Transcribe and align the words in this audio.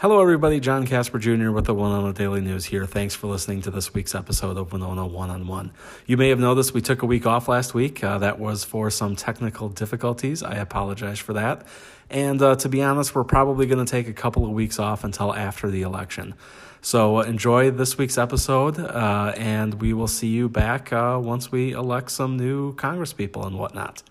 Hello, 0.00 0.18
everybody. 0.22 0.60
John 0.60 0.86
Casper 0.86 1.18
Jr. 1.18 1.50
with 1.50 1.66
the 1.66 1.74
Winona 1.74 2.14
Daily 2.14 2.40
News 2.40 2.64
here. 2.64 2.86
Thanks 2.86 3.14
for 3.14 3.26
listening 3.26 3.60
to 3.60 3.70
this 3.70 3.92
week's 3.92 4.14
episode 4.14 4.56
of 4.56 4.72
Winona 4.72 5.06
One 5.06 5.28
on 5.28 5.46
One. 5.46 5.72
You 6.06 6.16
may 6.16 6.30
have 6.30 6.38
noticed 6.38 6.72
we 6.72 6.80
took 6.80 7.02
a 7.02 7.06
week 7.06 7.26
off 7.26 7.48
last 7.48 7.74
week. 7.74 8.02
Uh, 8.02 8.16
that 8.16 8.38
was 8.38 8.64
for 8.64 8.88
some 8.88 9.14
technical 9.14 9.68
difficulties. 9.68 10.42
I 10.42 10.54
apologize 10.54 11.18
for 11.18 11.34
that. 11.34 11.66
And 12.08 12.40
uh, 12.40 12.56
to 12.56 12.68
be 12.70 12.82
honest, 12.82 13.14
we're 13.14 13.24
probably 13.24 13.66
going 13.66 13.84
to 13.84 13.90
take 13.90 14.08
a 14.08 14.14
couple 14.14 14.46
of 14.46 14.52
weeks 14.52 14.78
off 14.78 15.04
until 15.04 15.34
after 15.34 15.70
the 15.70 15.82
election. 15.82 16.32
So 16.80 17.18
uh, 17.18 17.24
enjoy 17.24 17.70
this 17.70 17.98
week's 17.98 18.16
episode, 18.16 18.78
uh, 18.78 19.34
and 19.36 19.82
we 19.82 19.92
will 19.92 20.08
see 20.08 20.28
you 20.28 20.48
back 20.48 20.94
uh, 20.94 21.20
once 21.22 21.52
we 21.52 21.72
elect 21.72 22.10
some 22.10 22.38
new 22.38 22.74
congresspeople 22.74 23.46
and 23.46 23.58
whatnot. 23.58 24.02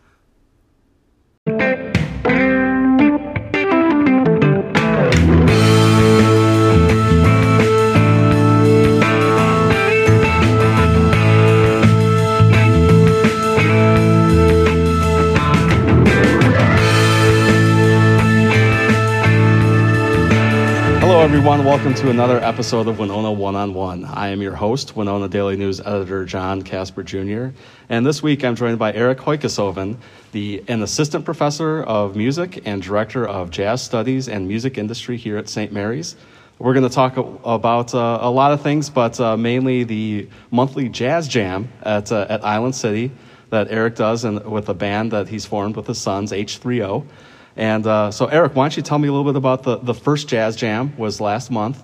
Everyone. 21.30 21.64
Welcome 21.64 21.94
to 21.94 22.10
another 22.10 22.40
episode 22.40 22.88
of 22.88 22.98
Winona 22.98 23.32
One 23.32 23.56
on 23.56 23.76
One. 23.76 24.04
I 24.04 24.30
am 24.30 24.42
your 24.42 24.56
host, 24.56 24.96
Winona 24.96 25.28
Daily 25.28 25.56
News 25.56 25.80
editor 25.80 26.26
John 26.26 26.64
Casper 26.64 27.04
Jr. 27.04 27.50
And 27.88 28.04
this 28.04 28.24
week 28.24 28.44
I'm 28.44 28.56
joined 28.56 28.80
by 28.80 28.92
Eric 28.94 29.20
Heukeshoven, 29.20 29.98
the, 30.32 30.64
an 30.68 30.82
assistant 30.82 31.26
professor 31.26 31.84
of 31.84 32.16
music 32.16 32.64
and 32.66 32.82
director 32.82 33.28
of 33.28 33.52
jazz 33.52 33.84
studies 33.84 34.28
and 34.28 34.48
music 34.48 34.80
industry 34.80 35.18
here 35.18 35.38
at 35.38 35.48
St. 35.48 35.72
Mary's. 35.72 36.16
We're 36.58 36.74
going 36.74 36.90
to 36.90 36.94
talk 36.94 37.16
about 37.16 37.94
uh, 37.94 38.18
a 38.22 38.32
lot 38.32 38.52
of 38.52 38.64
things, 38.64 38.90
but 38.90 39.20
uh, 39.20 39.38
mainly 39.38 39.84
the 39.84 40.28
monthly 40.50 40.90
jazz 40.90 41.28
jam 41.28 41.70
at, 41.84 42.12
uh, 42.12 42.26
at 42.28 42.44
Island 42.44 42.74
City 42.74 43.12
that 43.52 43.68
Eric 43.70 43.96
does 43.96 44.24
and 44.24 44.44
with 44.46 44.68
a 44.70 44.74
band 44.74 45.12
that 45.12 45.28
he's 45.28 45.46
formed 45.46 45.76
with 45.76 45.86
his 45.86 46.00
sons, 46.00 46.32
H3O. 46.32 47.06
And 47.56 47.86
uh, 47.86 48.12
so, 48.12 48.28
Eric, 48.28 48.56
why 48.56 48.64
don't 48.66 48.78
you 48.78 48.84
tell 48.84 48.98
me 49.00 49.08
a 49.08 49.12
little 49.12 49.30
bit 49.30 49.36
about 49.38 49.64
the, 49.64 49.78
the 49.78 49.94
first 49.94 50.28
Jazz 50.28 50.56
Jam 50.56 50.96
was 50.98 51.20
last 51.20 51.52
month, 51.52 51.84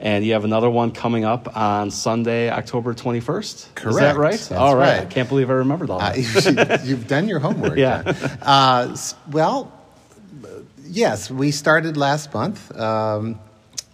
and 0.00 0.24
you 0.24 0.32
have 0.32 0.44
another 0.44 0.68
one 0.68 0.90
coming 0.90 1.24
up 1.24 1.56
on 1.56 1.90
Sunday, 1.90 2.50
October 2.50 2.92
21st? 2.94 3.74
Correct. 3.74 3.90
Is 3.94 3.96
that 4.00 4.16
right? 4.16 4.32
That's 4.32 4.50
all 4.52 4.74
right. 4.76 4.98
right. 4.98 5.02
I 5.02 5.04
can't 5.06 5.28
believe 5.28 5.48
I 5.50 5.54
remembered 5.54 5.90
all 5.90 6.00
Uh, 6.00 6.12
that. 6.12 6.82
you've 6.84 7.06
done 7.06 7.28
your 7.28 7.38
homework. 7.38 7.76
Yeah. 7.78 8.02
Uh, 8.42 8.96
well, 9.30 9.72
yes, 10.84 11.30
we 11.30 11.50
started 11.52 11.96
last 11.96 12.34
month. 12.34 12.76
Um, 12.76 13.38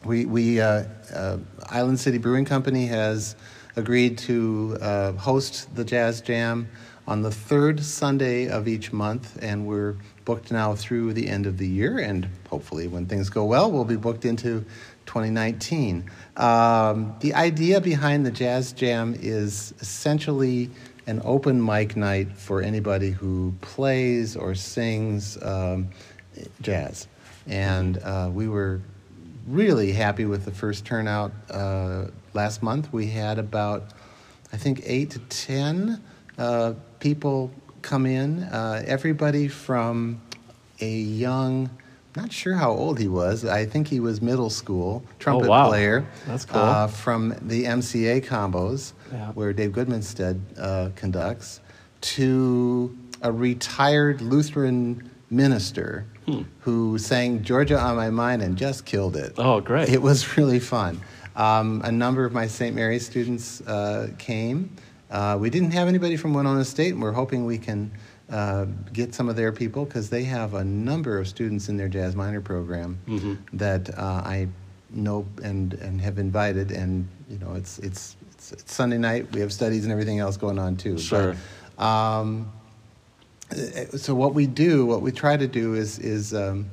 we, 0.04 0.24
we 0.24 0.60
uh, 0.60 0.84
uh, 1.14 1.38
Island 1.68 2.00
City 2.00 2.18
Brewing 2.18 2.44
Company 2.46 2.86
has 2.86 3.36
agreed 3.76 4.16
to 4.18 4.78
uh, 4.80 5.12
host 5.12 5.74
the 5.76 5.84
Jazz 5.84 6.20
Jam 6.22 6.68
on 7.06 7.22
the 7.22 7.30
third 7.30 7.82
Sunday 7.82 8.48
of 8.48 8.66
each 8.68 8.92
month, 8.92 9.38
and 9.42 9.66
we're 9.66 9.96
booked 10.28 10.52
now 10.52 10.74
through 10.74 11.14
the 11.14 11.26
end 11.26 11.46
of 11.46 11.56
the 11.56 11.66
year. 11.66 11.98
And 11.98 12.28
hopefully, 12.50 12.86
when 12.86 13.06
things 13.06 13.30
go 13.30 13.46
well, 13.46 13.72
we'll 13.72 13.86
be 13.86 13.96
booked 13.96 14.26
into 14.26 14.62
2019. 15.06 16.10
Um, 16.36 17.16
the 17.20 17.32
idea 17.32 17.80
behind 17.80 18.26
the 18.26 18.30
Jazz 18.30 18.72
Jam 18.72 19.16
is 19.18 19.72
essentially 19.80 20.68
an 21.06 21.22
open 21.24 21.64
mic 21.64 21.96
night 21.96 22.36
for 22.36 22.60
anybody 22.60 23.10
who 23.10 23.54
plays 23.62 24.36
or 24.36 24.54
sings 24.54 25.42
um, 25.42 25.88
jazz. 26.60 27.08
And 27.46 27.96
uh, 27.96 28.28
we 28.30 28.48
were 28.48 28.82
really 29.46 29.92
happy 29.92 30.26
with 30.26 30.44
the 30.44 30.52
first 30.52 30.84
turnout 30.84 31.32
uh, 31.50 32.08
last 32.34 32.62
month. 32.62 32.92
We 32.92 33.06
had 33.06 33.38
about, 33.38 33.92
I 34.52 34.58
think, 34.58 34.82
eight 34.84 35.12
to 35.12 35.20
ten 35.20 36.02
uh, 36.36 36.74
people 37.00 37.50
come 37.82 38.04
in. 38.04 38.42
Uh, 38.42 38.82
everybody 38.86 39.48
from 39.48 40.20
a 40.80 40.88
young, 40.90 41.70
not 42.16 42.32
sure 42.32 42.54
how 42.54 42.70
old 42.70 42.98
he 42.98 43.08
was. 43.08 43.44
I 43.44 43.66
think 43.66 43.88
he 43.88 44.00
was 44.00 44.20
middle 44.22 44.50
school 44.50 45.02
trumpet 45.18 45.46
Oh, 45.46 45.50
wow. 45.50 45.68
player. 45.68 46.06
That's 46.26 46.44
cool. 46.44 46.60
Uh, 46.60 46.86
from 46.86 47.34
the 47.42 47.64
MCA 47.64 48.20
combos, 48.24 48.92
Yeah. 49.12 49.32
where 49.32 49.52
Dave 49.52 49.72
Goodmanstead 49.72 50.40
uh, 50.58 50.90
conducts, 50.96 51.60
to 52.00 52.96
a 53.22 53.32
retired 53.32 54.20
Lutheran 54.20 55.10
minister 55.30 56.06
Hmm. 56.26 56.42
who 56.60 56.98
sang 56.98 57.42
Georgia 57.42 57.78
on 57.78 57.96
My 57.96 58.10
Mind 58.10 58.42
and 58.42 58.56
just 58.56 58.84
killed 58.84 59.16
it. 59.16 59.32
Oh, 59.38 59.60
great. 59.60 59.88
It 59.88 60.02
was 60.02 60.36
really 60.36 60.58
fun. 60.60 61.00
Um, 61.36 61.80
a 61.84 61.92
number 61.92 62.24
of 62.24 62.32
my 62.32 62.46
St. 62.46 62.74
Mary's 62.74 63.06
students 63.06 63.60
uh, 63.62 64.08
came. 64.18 64.70
Uh, 65.10 65.38
we 65.40 65.48
didn't 65.50 65.70
have 65.70 65.88
anybody 65.88 66.16
from 66.16 66.34
Winona 66.34 66.64
State, 66.64 66.92
and 66.92 67.00
we're 67.02 67.12
hoping 67.12 67.46
we 67.46 67.56
can 67.58 67.90
uh, 68.30 68.66
get 68.92 69.14
some 69.14 69.28
of 69.28 69.36
their 69.36 69.52
people 69.52 69.84
because 69.84 70.10
they 70.10 70.24
have 70.24 70.54
a 70.54 70.64
number 70.64 71.18
of 71.18 71.26
students 71.26 71.68
in 71.68 71.76
their 71.76 71.88
jazz 71.88 72.14
minor 72.14 72.40
program 72.40 72.98
Mhm. 73.08 73.38
that 73.54 73.96
uh, 73.98 74.02
I 74.24 74.48
know 74.90 75.26
and, 75.42 75.74
and 75.74 76.00
have 76.00 76.18
invited. 76.18 76.70
And 76.70 77.08
you 77.30 77.38
know, 77.38 77.54
it's, 77.54 77.78
it's 77.78 78.16
it's 78.32 78.52
it's 78.52 78.74
Sunday 78.74 78.98
night. 78.98 79.32
We 79.32 79.40
have 79.40 79.52
studies 79.52 79.84
and 79.84 79.92
everything 79.92 80.18
else 80.18 80.36
going 80.36 80.58
on 80.58 80.76
too. 80.76 80.98
Sure. 80.98 81.36
But, 81.76 81.84
um, 81.84 82.52
so 83.96 84.14
what 84.14 84.34
we 84.34 84.46
do, 84.46 84.84
what 84.84 85.00
we 85.00 85.10
try 85.10 85.36
to 85.36 85.46
do 85.46 85.74
is 85.74 85.98
is 85.98 86.34
um, 86.34 86.66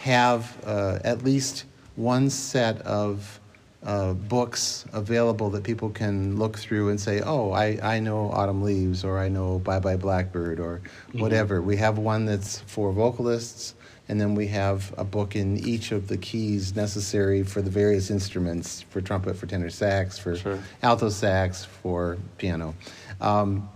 have 0.00 0.56
uh, 0.64 0.98
at 1.04 1.22
least 1.24 1.64
one 1.96 2.30
set 2.30 2.80
of 2.82 3.37
uh, 3.84 4.12
books 4.12 4.84
available 4.92 5.50
that 5.50 5.62
people 5.62 5.88
can 5.90 6.36
look 6.36 6.58
through 6.58 6.88
and 6.90 7.00
say, 7.00 7.20
oh, 7.24 7.52
I, 7.52 7.78
I 7.82 8.00
know 8.00 8.30
Autumn 8.32 8.62
Leaves 8.62 9.04
or 9.04 9.18
I 9.18 9.28
know 9.28 9.60
Bye 9.60 9.78
Bye 9.78 9.96
Blackbird 9.96 10.58
or 10.58 10.80
whatever. 11.12 11.62
We 11.62 11.76
have 11.76 11.96
one 11.98 12.24
that's 12.26 12.58
for 12.60 12.92
vocalists, 12.92 13.74
and 14.08 14.20
then 14.20 14.34
we 14.34 14.48
have 14.48 14.92
a 14.98 15.04
book 15.04 15.36
in 15.36 15.58
each 15.58 15.92
of 15.92 16.08
the 16.08 16.16
keys 16.16 16.74
necessary 16.74 17.44
for 17.44 17.62
the 17.62 17.70
various 17.70 18.10
instruments 18.10 18.82
for 18.90 19.00
trumpet, 19.00 19.36
for 19.36 19.46
tenor 19.46 19.70
sax, 19.70 20.18
for 20.18 20.36
Sure. 20.36 20.58
alto 20.82 21.08
sax, 21.08 21.64
for 21.64 22.18
piano. 22.36 22.74
Um, 23.20 23.68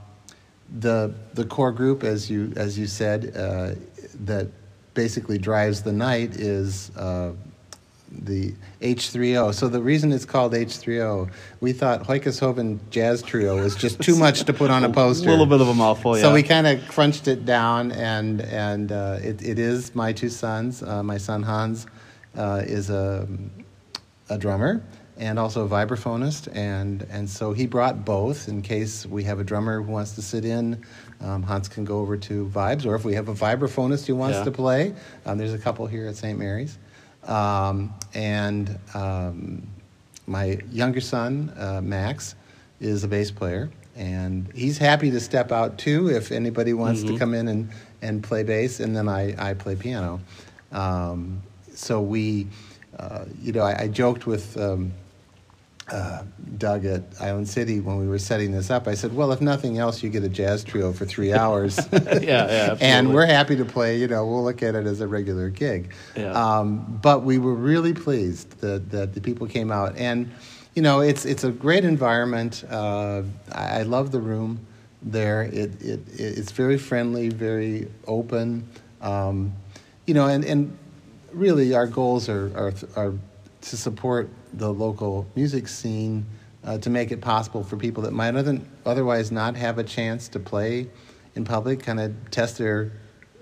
the 0.81 1.15
the 1.35 1.45
core 1.45 1.71
group, 1.73 2.03
as 2.03 2.29
you 2.31 2.53
as 2.57 2.79
you 2.79 2.87
said, 2.87 3.37
uh, 3.37 3.73
that 4.25 4.49
basically 4.95 5.39
drives 5.39 5.83
the 5.83 5.93
night 5.93 6.37
is 6.37 6.91
uh, 6.97 7.33
the 8.13 8.55
H3O. 8.81 9.55
So 9.55 9.69
the 9.69 9.81
reason 9.81 10.13
it's 10.13 10.25
called 10.25 10.53
H3O, 10.53 11.31
we 11.61 11.73
thought 11.73 12.05
Heukeshoven 12.05 12.79
Jazz 12.91 13.23
Trio 13.23 13.63
was 13.63 13.75
just 13.75 14.01
too 14.01 14.17
much 14.17 14.45
to 14.45 14.53
put 14.53 14.71
on 14.71 14.85
a 14.85 14.91
poster. 14.93 15.29
A 15.29 15.31
little 15.31 15.47
bit 15.47 15.61
of 15.61 15.69
a 15.69 15.75
mouthful, 15.75 16.17
yeah. 16.17 16.23
So 16.23 16.33
we 16.35 16.43
kind 16.43 16.67
of 16.67 16.87
crunched 16.89 17.29
it 17.29 17.45
down, 17.45 17.93
and 17.93 18.41
and 18.43 18.93
uh, 18.93 19.19
it, 19.23 19.43
it 19.43 19.59
is 19.59 19.95
my 19.95 20.13
two 20.13 20.29
sons. 20.29 20.83
Uh, 20.83 21.03
my 21.03 21.19
son 21.19 21.43
Hans 21.43 21.87
uh, 22.37 22.63
is 22.65 22.91
a 22.91 23.27
a 24.29 24.39
drummer 24.39 24.83
and 25.19 25.39
also 25.39 25.65
a 25.65 25.69
vibraphonist, 25.69 26.49
and 26.57 27.07
and 27.11 27.29
so 27.29 27.53
he 27.53 27.67
brought 27.67 28.05
both 28.05 28.49
in 28.49 28.63
case 28.63 29.05
we 29.07 29.25
have 29.25 29.41
a 29.41 29.45
drummer 29.45 29.81
who 29.83 29.91
wants 29.93 30.13
to 30.13 30.23
sit 30.23 30.45
in. 30.45 30.83
Um, 31.21 31.43
Hans 31.43 31.69
can 31.69 31.85
go 31.85 32.01
over 32.01 32.17
to 32.17 32.47
vibes, 32.49 32.85
or 32.85 32.95
if 32.95 33.05
we 33.05 33.15
have 33.15 33.29
a 33.29 33.35
vibraphonist 33.35 34.07
who 34.07 34.17
wants 34.17 34.39
Yeah. 34.39 34.45
to 34.45 34.51
play, 34.51 34.95
um, 35.25 35.39
there's 35.39 35.53
a 35.55 35.59
couple 35.59 35.87
here 35.87 36.09
at 36.09 36.17
St. 36.17 36.37
Mary's, 36.37 36.79
um, 37.27 37.93
and 38.15 38.79
um, 38.95 39.67
my 40.27 40.59
younger 40.71 41.01
son 41.01 41.53
uh, 41.57 41.81
Max 41.83 42.35
is 42.81 43.05
a 43.05 43.09
bass 43.09 43.31
player, 43.31 43.71
and 43.97 44.49
he's 44.55 44.79
happy 44.79 45.11
to 45.11 45.21
step 45.21 45.53
out 45.53 45.79
too 45.79 46.09
if 46.09 46.33
anybody 46.33 46.73
wants 46.73 47.03
to 47.05 47.13
Mhm. 47.13 47.19
come 47.19 47.35
in 47.35 47.49
and, 47.49 47.71
and 48.01 48.23
play 48.23 48.43
bass, 48.43 48.81
and 48.81 48.95
then 48.97 49.09
I, 49.09 49.35
I 49.51 49.55
play 49.55 49.77
piano. 49.77 50.21
Um, 50.73 51.43
so 51.75 52.01
we, 52.01 52.47
uh, 52.99 53.25
you 53.41 53.53
know, 53.53 53.63
I, 53.63 53.83
I 53.83 53.89
joked 53.89 54.27
with 54.27 54.57
um, 54.59 54.93
uh, 55.93 56.23
Doug 56.57 56.85
at 56.87 57.03
Island 57.21 57.49
City 57.49 57.81
when 57.81 57.99
we 57.99 58.09
were 58.09 58.19
setting 58.19 58.51
this 58.53 58.71
up. 58.71 58.89
I 58.89 58.95
said, 58.95 59.15
well, 59.15 59.31
if 59.31 59.41
nothing 59.41 59.79
else, 59.79 60.03
you 60.03 60.09
get 60.09 60.25
a 60.25 60.29
jazz 60.29 60.65
trio 60.65 60.93
for 60.93 61.05
three 61.05 61.33
hours. 61.43 61.79
yeah, 61.93 61.99
yeah, 62.01 62.39
absolutely. 62.41 62.87
and 62.87 63.15
we're 63.15 63.27
happy 63.27 63.57
to 63.57 63.65
play. 63.65 63.99
You 63.99 64.09
know, 64.09 64.27
we'll 64.27 64.43
look 64.43 64.63
at 64.63 64.75
it 64.75 64.87
as 64.87 65.01
a 65.01 65.07
regular 65.07 65.51
gig. 65.51 65.93
Yeah. 66.17 66.33
Um, 66.33 66.99
but 67.03 67.23
we 67.25 67.39
were 67.39 67.55
really 67.55 67.93
pleased 67.93 68.59
that, 68.61 68.91
that 68.91 69.15
the 69.15 69.21
people 69.21 69.47
came 69.47 69.71
out, 69.71 69.97
and 69.97 70.31
you 70.75 70.81
know, 70.81 71.01
it's 71.01 71.27
it's 71.27 71.45
a 71.45 71.51
great 71.51 71.85
environment. 71.85 72.65
Uh, 72.71 73.23
I, 73.53 73.81
I 73.81 73.83
love 73.83 74.11
the 74.11 74.21
room 74.21 74.67
there. 75.03 75.43
It, 75.43 75.83
it 75.83 76.01
it's 76.17 76.53
very 76.53 76.79
friendly, 76.79 77.29
very 77.29 77.89
open. 78.07 78.67
Um, 79.03 79.53
you 80.07 80.15
know, 80.15 80.27
and 80.27 80.45
and 80.45 80.77
really, 81.33 81.75
our 81.75 81.87
goals 81.87 82.31
are 82.31 82.51
are, 82.57 82.73
are 82.97 83.15
to 83.63 83.77
support 83.77 84.31
the 84.53 84.73
local 84.73 85.27
music 85.35 85.69
scene. 85.69 86.27
Uh, 86.65 86.79
to 86.79 86.91
make 86.91 87.11
it 87.11 87.21
possible 87.21 87.65
for 87.65 87.77
people 87.77 88.05
that 88.05 88.13
might 88.13 88.37
other, 88.37 88.61
otherwise 88.87 89.33
not 89.33 89.57
have 89.57 89.79
a 89.79 89.83
chance 89.83 90.29
to 90.29 90.39
play 90.39 90.89
in 91.35 91.45
public, 91.45 91.81
kind 91.81 91.99
of 91.99 92.15
test 92.31 92.57
their 92.57 92.93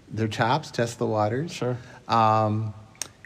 their 0.09 0.27
chops, 0.27 0.71
test 0.71 0.99
the 0.99 1.07
waters. 1.07 1.53
Sure. 1.53 1.77
Um, 2.09 2.75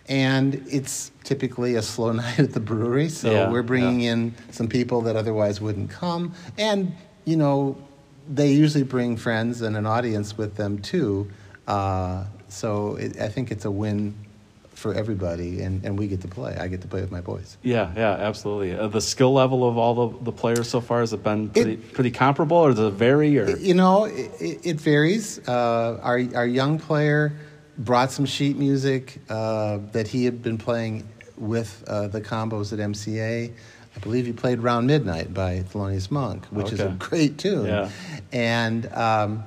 and 0.07 0.67
it's 0.69 1.13
typically 1.23 1.77
a 1.77 1.83
slow 1.83 2.13
night 2.25 2.39
at 2.39 2.53
the 2.53 2.61
brewery. 2.61 3.09
So 3.09 3.31
Yeah, 3.31 3.51
we're 3.51 3.63
bringing 3.63 4.01
yeah. 4.01 4.13
in 4.13 4.35
some 4.51 4.69
people 4.69 5.03
that 5.03 5.17
otherwise 5.17 5.61
wouldn't 5.61 5.91
come, 5.91 6.35
and 6.59 6.93
you 7.25 7.37
know, 7.37 7.77
they 8.29 8.53
usually 8.53 8.85
bring 8.85 9.17
friends 9.17 9.63
and 9.63 9.77
an 9.77 9.87
audience 9.87 10.37
with 10.37 10.57
them 10.57 10.79
too. 10.79 11.31
Uh, 11.67 12.25
so 12.49 12.97
it, 12.97 13.19
I 13.21 13.29
think 13.29 13.51
it's 13.51 13.65
a 13.65 13.71
win 13.71 14.15
for 14.85 14.93
everybody, 14.93 15.63
and, 15.63 15.83
and 15.83 15.99
we 15.99 16.07
get 16.07 16.21
to 16.21 16.29
play. 16.29 16.55
I 16.61 16.69
get 16.69 16.83
to 16.83 16.89
play 16.89 17.01
with 17.01 17.11
my 17.11 17.23
boys. 17.23 17.57
Yeah, 17.63 17.91
yeah, 17.97 18.11
absolutely. 18.11 18.77
Uh, 18.77 18.89
the 18.89 19.01
skill 19.01 19.33
level 19.33 19.67
of 19.67 19.79
all 19.79 19.95
the, 19.95 20.25
the 20.25 20.31
players 20.31 20.69
so 20.69 20.83
far 20.83 21.01
has 21.01 21.15
it 21.15 21.23
been 21.23 21.49
pretty, 21.49 21.77
pretty 21.77 22.11
comparable, 22.11 22.59
or 22.59 22.69
does 22.69 22.81
it 22.81 22.91
vary? 22.91 23.39
Or 23.39 23.49
You 23.57 23.73
know, 23.73 24.05
it, 24.05 24.31
it 24.39 24.67
it 24.67 24.77
varies. 24.77 25.41
Uh, 25.49 25.99
our 26.03 26.21
our 26.35 26.47
young 26.47 26.79
player 26.79 27.33
brought 27.79 28.13
some 28.13 28.27
sheet 28.27 28.59
music 28.59 29.23
uh, 29.31 29.79
that 29.93 30.07
he 30.07 30.27
had 30.27 30.43
been 30.43 30.59
playing 30.59 31.09
with 31.39 31.83
uh, 31.87 32.09
the 32.09 32.21
combos 32.21 32.75
at 32.75 32.79
MCA. 32.79 33.51
I 33.97 33.99
believe 34.01 34.27
he 34.27 34.35
played 34.35 34.59
"Round 34.59 34.87
Midnight" 34.87 35.33
by 35.33 35.61
Thelonious 35.61 36.11
Monk, 36.11 36.45
which 36.51 36.73
is 36.73 36.81
a 36.81 36.95
great 36.99 37.39
tune. 37.39 37.65
Yeah. 37.65 37.89
And 38.33 38.93
um, 38.93 39.45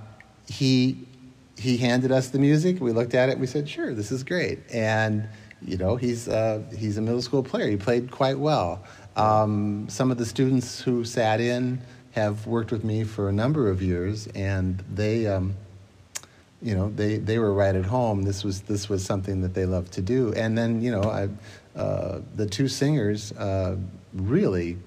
he 0.47 1.06
he 1.57 1.77
handed 1.77 2.11
us 2.11 2.29
the 2.29 2.39
music. 2.39 2.79
We 2.79 2.91
looked 2.91 3.15
at 3.15 3.29
it. 3.29 3.39
We 3.39 3.47
said, 3.47 3.67
"Sure, 3.67 3.93
this 3.93 4.11
is 4.11 4.23
great." 4.23 4.59
And 4.71 5.27
you 5.61 5.77
know, 5.77 5.95
he's 5.95 6.27
uh, 6.27 6.61
he's 6.75 6.97
a 6.97 7.01
middle 7.01 7.21
school 7.21 7.43
player. 7.43 7.69
He 7.69 7.77
played 7.77 8.11
quite 8.11 8.37
well. 8.37 8.83
Um, 9.15 9.87
some 9.89 10.11
of 10.11 10.17
the 10.17 10.25
students 10.25 10.79
who 10.79 11.03
sat 11.03 11.41
in 11.41 11.81
have 12.11 12.45
worked 12.45 12.71
with 12.71 12.83
me 12.83 13.03
for 13.03 13.29
a 13.29 13.31
number 13.31 13.69
of 13.69 13.81
years, 13.81 14.27
and 14.27 14.83
they, 14.93 15.27
um, 15.27 15.55
you 16.61 16.75
know, 16.75 16.89
they, 16.89 17.17
they 17.17 17.39
were 17.39 17.53
right 17.53 17.75
at 17.75 17.85
home. 17.85 18.23
This 18.23 18.43
was 18.43 18.61
this 18.61 18.89
was 18.89 19.03
something 19.03 19.41
that 19.41 19.53
they 19.53 19.65
loved 19.65 19.93
to 19.93 20.01
do. 20.01 20.33
And 20.33 20.57
then 20.57 20.81
you 20.81 20.91
know, 20.91 21.03
I, 21.03 21.29
uh, 21.79 22.21
the 22.35 22.45
two 22.45 22.67
singers 22.67 23.31
uh, 23.33 23.77
really, 24.13 24.77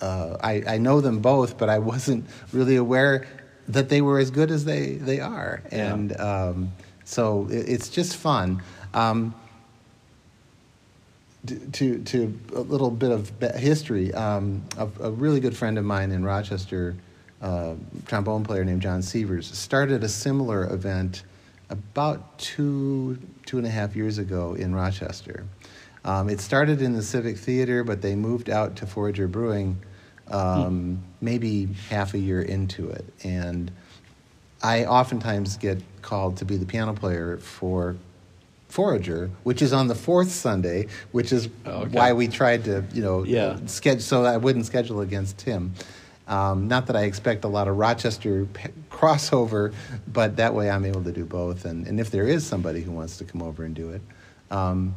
uh, 0.00 0.36
I, 0.40 0.62
I 0.66 0.78
know 0.78 1.00
them 1.00 1.20
both, 1.20 1.58
but 1.58 1.68
I 1.68 1.78
wasn't 1.78 2.26
really 2.52 2.76
aware 2.76 3.26
that 3.68 3.88
they 3.88 4.00
were 4.00 4.18
as 4.18 4.30
good 4.30 4.50
as 4.50 4.64
they 4.64 4.92
they 4.92 5.20
are. 5.20 5.62
Yeah. 5.70 5.94
And 5.94 6.20
um, 6.20 6.72
so 7.04 7.48
it, 7.50 7.68
it's 7.68 7.88
just 7.88 8.16
fun. 8.16 8.62
Um, 8.94 9.34
to 11.72 11.98
to 11.98 12.38
a 12.54 12.60
little 12.60 12.90
bit 12.90 13.10
of 13.10 13.30
history. 13.56 14.14
Um, 14.14 14.62
a, 14.76 14.88
a 15.00 15.10
really 15.10 15.40
good 15.40 15.56
friend 15.56 15.76
of 15.78 15.84
mine 15.84 16.12
in 16.12 16.24
Rochester, 16.24 16.94
uh, 17.40 17.74
trombone 18.06 18.44
player 18.44 18.64
named 18.64 18.82
John 18.82 19.02
Sievers, 19.02 19.50
started 19.56 20.04
a 20.04 20.08
similar 20.08 20.72
event 20.72 21.24
about 21.68 22.38
two 22.38 23.18
two 23.46 23.58
and 23.58 23.66
a 23.66 23.70
half 23.70 23.96
years 23.96 24.18
ago 24.18 24.54
in 24.54 24.74
Rochester. 24.74 25.44
Um, 26.04 26.28
it 26.28 26.40
started 26.40 26.82
in 26.82 26.94
the 26.94 27.02
Civic 27.02 27.38
Theater, 27.38 27.84
but 27.84 28.02
they 28.02 28.14
moved 28.14 28.50
out 28.50 28.76
to 28.76 28.86
Forager 28.86 29.28
Brewing 29.28 29.78
um, 30.30 31.02
maybe 31.20 31.68
half 31.90 32.14
a 32.14 32.18
year 32.18 32.40
into 32.42 32.88
it, 32.90 33.04
and 33.24 33.70
I 34.62 34.84
oftentimes 34.84 35.56
get 35.56 35.82
called 36.02 36.36
to 36.38 36.44
be 36.44 36.56
the 36.56 36.66
piano 36.66 36.94
player 36.94 37.36
for 37.38 37.96
Forager, 38.68 39.30
which 39.42 39.60
is 39.60 39.72
on 39.72 39.88
the 39.88 39.94
fourth 39.94 40.30
Sunday, 40.30 40.86
which 41.10 41.32
is 41.32 41.48
Oh, 41.66 41.82
okay. 41.82 41.96
why 41.98 42.12
we 42.14 42.28
tried 42.28 42.64
to, 42.64 42.84
you 42.94 43.02
know, 43.02 43.24
Yeah. 43.24 43.58
schedule 43.66 44.00
so 44.00 44.24
I 44.24 44.36
wouldn't 44.38 44.64
schedule 44.66 45.00
against 45.00 45.42
him. 45.42 45.74
Um, 46.28 46.68
not 46.68 46.86
that 46.86 46.96
I 46.96 47.02
expect 47.02 47.44
a 47.44 47.48
lot 47.48 47.68
of 47.68 47.76
Rochester 47.76 48.46
p- 48.46 48.68
crossover, 48.90 49.74
but 50.10 50.36
that 50.36 50.54
way 50.54 50.70
I'm 50.70 50.84
able 50.86 51.02
to 51.02 51.12
do 51.12 51.24
both. 51.26 51.64
And, 51.66 51.86
and 51.86 52.00
if 52.00 52.10
there 52.10 52.26
is 52.26 52.46
somebody 52.46 52.80
who 52.80 52.92
wants 52.92 53.18
to 53.18 53.24
come 53.24 53.42
over 53.42 53.64
and 53.64 53.74
do 53.74 53.90
it, 53.90 54.00
um, 54.50 54.94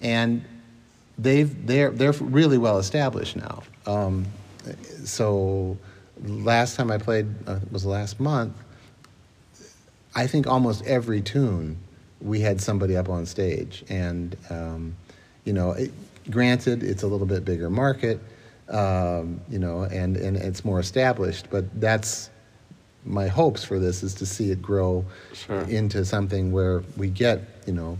and 0.00 0.44
they've 1.18 1.66
they're 1.66 1.90
they're 1.90 2.12
really 2.12 2.58
well 2.58 2.78
established 2.78 3.34
now. 3.36 3.62
Um, 3.86 4.26
so 5.04 5.76
last 6.24 6.76
time 6.76 6.90
I 6.90 6.98
played 6.98 7.26
uh, 7.46 7.58
was 7.70 7.84
last 7.84 8.20
month. 8.20 8.54
I 10.14 10.26
think 10.26 10.46
almost 10.46 10.84
every 10.86 11.20
tune 11.20 11.76
we 12.20 12.40
had 12.40 12.60
somebody 12.60 12.96
up 12.96 13.08
on 13.08 13.26
stage, 13.26 13.84
and 13.88 14.34
um, 14.50 14.96
you 15.44 15.52
know, 15.52 15.72
it, 15.72 15.92
granted, 16.30 16.82
it's 16.82 17.02
a 17.02 17.06
little 17.06 17.26
bit 17.26 17.44
bigger 17.44 17.68
market, 17.68 18.18
um, 18.70 19.40
you 19.50 19.58
know, 19.58 19.82
and 19.82 20.16
and 20.16 20.36
it's 20.36 20.64
more 20.64 20.80
established, 20.80 21.48
but 21.50 21.64
that's 21.80 22.30
my 23.04 23.28
hopes 23.28 23.62
for 23.62 23.78
this 23.78 24.02
is 24.02 24.14
to 24.14 24.26
see 24.26 24.50
it 24.50 24.60
grow 24.60 25.04
Sure. 25.32 25.60
into 25.62 26.04
something 26.04 26.50
where 26.50 26.82
we 26.96 27.08
get, 27.08 27.40
you 27.66 27.72
know, 27.72 27.98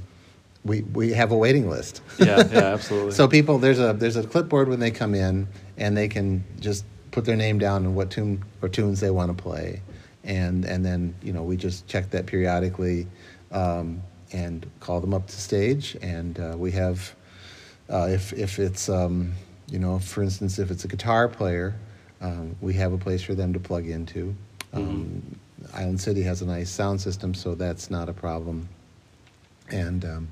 we 0.64 0.80
we 0.94 1.12
have 1.12 1.30
a 1.32 1.36
waiting 1.36 1.68
list. 1.68 2.00
yeah, 2.18 2.42
yeah, 2.50 2.58
absolutely. 2.74 3.12
So 3.12 3.28
people, 3.28 3.58
there's 3.58 3.78
a 3.78 3.92
there's 3.92 4.16
a 4.16 4.24
clipboard 4.26 4.68
when 4.68 4.80
they 4.80 4.90
come 4.90 5.14
in, 5.14 5.46
and 5.76 5.96
they 5.96 6.08
can 6.08 6.44
just 6.60 6.84
put 7.10 7.24
their 7.24 7.36
name 7.36 7.58
down 7.58 7.84
and 7.84 7.94
what 7.94 8.10
tune 8.10 8.42
or 8.62 8.68
tunes 8.68 9.00
they 9.00 9.10
want 9.10 9.36
to 9.36 9.42
play, 9.42 9.80
and 10.24 10.64
and 10.64 10.84
then 10.84 11.14
you 11.22 11.32
know 11.32 11.42
we 11.42 11.56
just 11.56 11.86
check 11.86 12.10
that 12.10 12.26
periodically, 12.26 13.06
um, 13.52 14.02
and 14.32 14.66
call 14.80 15.00
them 15.00 15.14
up 15.14 15.26
to 15.26 15.36
stage, 15.40 15.96
and 16.02 16.38
uh, 16.38 16.54
we 16.56 16.70
have, 16.72 17.14
uh, 17.90 18.06
if 18.10 18.32
if 18.32 18.58
it's 18.58 18.88
um, 18.88 19.32
you 19.70 19.78
know 19.78 19.98
for 19.98 20.22
instance 20.22 20.58
if 20.58 20.70
it's 20.70 20.84
a 20.84 20.88
guitar 20.88 21.28
player, 21.28 21.74
um, 22.20 22.56
we 22.60 22.74
have 22.74 22.92
a 22.92 22.98
place 22.98 23.22
for 23.22 23.34
them 23.34 23.52
to 23.52 23.60
plug 23.60 23.86
into. 23.88 24.34
Um, 24.72 25.22
Island 25.74 26.00
City 26.00 26.22
has 26.22 26.42
a 26.42 26.46
nice 26.46 26.70
sound 26.70 27.00
system, 27.00 27.34
so 27.34 27.54
that's 27.54 27.90
not 27.90 28.08
a 28.08 28.12
problem 28.12 28.68
and 29.70 30.04
um, 30.04 30.28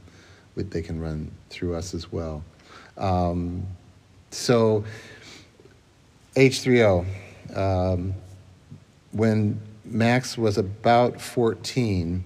we- 0.55 0.62
they 0.62 0.82
can 0.82 1.00
run 1.00 1.31
through 1.50 1.75
us 1.75 1.94
as 1.94 2.12
well. 2.12 2.44
Um, 2.97 3.67
so 4.31 4.85
H3O, 6.36 7.04
um, 7.56 8.14
when 9.12 9.60
Max 9.84 10.36
was 10.36 10.58
about 10.58 11.20
14, 11.20 12.25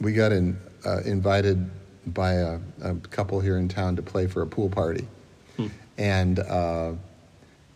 we 0.00 0.12
got 0.12 0.32
in, 0.32 0.58
uh, 0.84 1.00
invited 1.04 1.70
by 2.06 2.32
a, 2.34 2.58
a 2.82 2.94
couple 3.10 3.40
here 3.40 3.56
in 3.56 3.68
town 3.68 3.96
to 3.96 4.02
play 4.02 4.26
for 4.26 4.42
a 4.42 4.46
pool 4.46 4.68
party, 4.68 5.06
and. 5.98 6.38
Uh, 6.38 6.92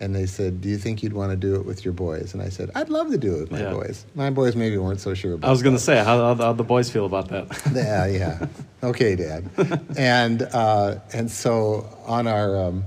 and 0.01 0.13
they 0.15 0.27
said, 0.27 0.61
"Do 0.61 0.69
you 0.69 0.77
think 0.77 1.05
you'd 1.05 1.13
want 1.13 1.31
to 1.31 1.37
do 1.37 1.55
it 1.55 1.65
with 1.65 1.85
your 1.85 1.95
boys?" 1.95 2.35
And 2.35 2.43
I 2.43 2.49
said, 2.49 2.69
"I'd 2.75 2.89
love 2.91 3.13
to 3.13 3.17
do 3.17 3.37
it 3.37 3.41
with 3.43 3.53
my 3.53 3.61
Yeah. 3.61 3.71
boys." 3.73 4.05
My 4.17 4.29
boys 4.29 4.57
maybe 4.57 4.77
weren't 4.77 5.01
so 5.01 5.15
sure 5.15 5.35
about. 5.35 5.47
I 5.47 5.51
was 5.53 5.63
going 5.63 5.77
to 5.77 5.81
say, 5.81 6.03
how 6.03 6.35
how 6.35 6.53
the 6.53 6.65
boys 6.65 6.91
feel 6.91 7.07
about 7.07 7.29
that? 7.29 7.47
Yeah, 7.75 8.07
yeah. 8.07 8.47
Okay, 8.83 9.15
Dad. 9.15 9.49
and 9.97 10.43
uh, 10.43 10.97
and 11.13 11.31
so 11.31 11.89
on 12.07 12.27
our 12.27 12.65
um, 12.65 12.85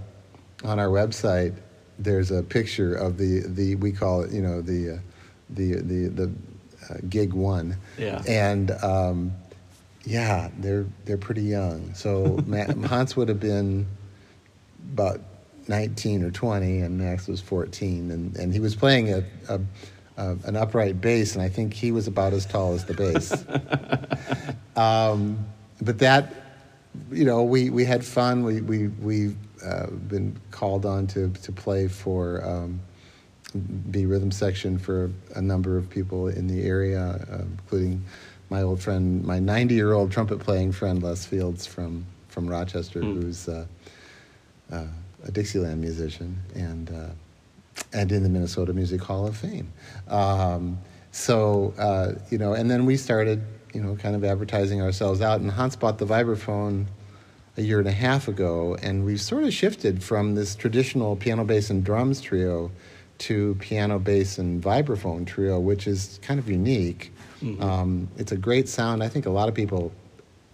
on 0.65 0.79
our 0.79 0.89
website, 0.89 1.55
there's 1.99 2.31
a 2.31 2.43
picture 2.43 2.93
of 2.93 3.17
the 3.17 3.43
the 3.47 3.75
we 3.75 3.91
call 3.91 4.21
it, 4.21 4.31
you 4.31 4.41
know, 4.41 4.61
the 4.61 4.95
uh, 4.95 4.97
the 5.49 5.75
the 5.75 6.07
the 6.07 6.31
uh, 6.89 6.97
gig 7.09 7.33
one. 7.33 7.77
Yeah. 7.97 8.21
And 8.27 8.71
um, 8.83 9.31
yeah, 10.05 10.49
they're 10.59 10.85
they're 11.05 11.17
pretty 11.17 11.43
young. 11.43 11.93
So 11.93 12.39
Hans 12.85 13.15
would 13.15 13.29
have 13.29 13.39
been 13.39 13.85
about 14.93 15.19
19 15.67 16.23
or 16.23 16.31
20, 16.31 16.79
and 16.79 16.97
Max 16.97 17.27
was 17.27 17.41
14, 17.41 18.11
and, 18.11 18.35
and 18.37 18.53
he 18.53 18.59
was 18.61 18.73
playing 18.73 19.13
a, 19.13 19.23
a, 19.49 19.59
a 20.15 20.37
an 20.45 20.55
upright 20.55 21.01
bass, 21.01 21.35
and 21.35 21.41
I 21.41 21.49
think 21.49 21.73
he 21.73 21.91
was 21.91 22.07
about 22.07 22.33
as 22.33 22.45
tall 22.45 22.73
as 22.73 22.85
the 22.85 22.93
bass. 22.93 23.45
um, 24.77 25.45
but 25.81 25.99
that, 25.99 26.33
you 27.11 27.25
know, 27.25 27.43
we, 27.43 27.69
we 27.69 27.83
had 27.83 28.05
fun. 28.05 28.43
We 28.43 28.61
we 28.61 28.87
we've 28.87 29.35
uh, 29.65 29.87
been 29.87 30.39
called 30.51 30.85
on 30.85 31.07
to 31.07 31.29
to 31.29 31.51
play 31.51 31.87
for 31.87 32.43
um, 32.45 32.79
be 33.91 34.05
rhythm 34.05 34.31
section 34.31 34.77
for 34.77 35.09
a 35.35 35.41
number 35.41 35.77
of 35.77 35.89
people 35.89 36.27
in 36.27 36.47
the 36.47 36.63
area, 36.63 37.25
uh, 37.31 37.37
including 37.39 38.03
my 38.49 38.61
old 38.61 38.81
friend, 38.81 39.23
my 39.25 39.39
90 39.39 39.73
year 39.75 39.93
old 39.93 40.11
trumpet 40.11 40.39
playing 40.39 40.71
friend 40.71 41.01
Les 41.03 41.25
Fields 41.25 41.65
from 41.65 42.05
from 42.27 42.47
Rochester, 42.47 43.01
Hmm. 43.01 43.21
who's 43.21 43.47
uh, 43.49 43.65
uh, 44.71 44.85
a 45.23 45.31
Dixieland 45.31 45.81
musician 45.81 46.37
and 46.55 46.89
uh, 46.91 47.09
and 47.93 48.11
in 48.11 48.23
the 48.23 48.29
Minnesota 48.29 48.73
Music 48.73 49.01
Hall 49.01 49.27
of 49.27 49.35
Fame. 49.37 49.71
Um, 50.07 50.79
so 51.11 51.73
uh, 51.79 52.13
you 52.29 52.37
know, 52.37 52.53
and 52.53 52.69
then 52.69 52.85
we 52.85 52.95
started, 52.97 53.41
you 53.73 53.81
know, 53.81 53.95
kind 53.95 54.15
of 54.15 54.23
advertising 54.23 54.81
ourselves 54.81 55.21
out. 55.21 55.39
And 55.41 55.49
Hans 55.49 55.75
bought 55.75 55.97
the 55.97 56.05
vibraphone 56.05 56.85
a 57.57 57.61
year 57.61 57.79
and 57.79 57.87
a 57.87 57.91
half 57.91 58.27
ago, 58.27 58.77
and 58.81 59.03
we've 59.03 59.21
sort 59.21 59.43
of 59.43 59.53
shifted 59.53 60.03
from 60.03 60.35
this 60.35 60.55
traditional 60.55 61.15
piano, 61.15 61.43
bass, 61.43 61.69
and 61.69 61.83
drums 61.83 62.21
trio 62.21 62.71
to 63.19 63.55
piano, 63.59 63.97
bass, 63.97 64.37
and 64.37 64.63
vibraphone 64.63 65.25
trio, 65.25 65.59
which 65.59 65.87
is 65.87 66.19
kind 66.21 66.39
of 66.39 66.49
unique. 66.49 67.11
Um, 67.61 68.07
it's 68.17 68.31
a 68.31 68.37
great 68.37 68.69
sound. 68.69 69.03
I 69.03 69.09
think 69.09 69.25
a 69.25 69.29
lot 69.31 69.49
of 69.49 69.55
people 69.55 69.91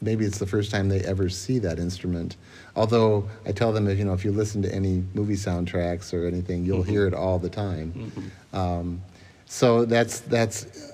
maybe 0.02 0.26
it's 0.26 0.38
the 0.38 0.46
first 0.46 0.70
time 0.70 0.90
they 0.90 1.00
ever 1.02 1.30
see 1.30 1.60
that 1.60 1.80
instrument. 1.80 2.36
Although 2.76 3.30
I 3.46 3.54
tell 3.54 3.72
them, 3.72 3.88
if 3.88 3.98
you 3.98 4.04
know, 4.04 4.14
if 4.14 4.26
you 4.26 4.32
listen 4.34 4.62
to 4.64 4.74
any 4.74 5.04
movie 5.14 5.36
soundtracks 5.36 6.14
or 6.14 6.28
anything, 6.28 6.66
you'll 6.66 6.84
hear 6.84 7.08
it 7.08 7.14
all 7.14 7.40
the 7.40 7.50
time. 7.50 8.12
Um, 8.52 9.02
so 9.46 9.86
that's 9.86 10.20
that's, 10.22 10.92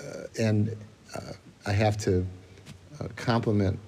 uh, 0.00 0.26
and 0.38 0.76
uh, 1.14 1.32
I 1.66 1.72
have 1.72 1.96
to 1.98 2.24
uh, 3.00 3.08
compliment 3.16 3.78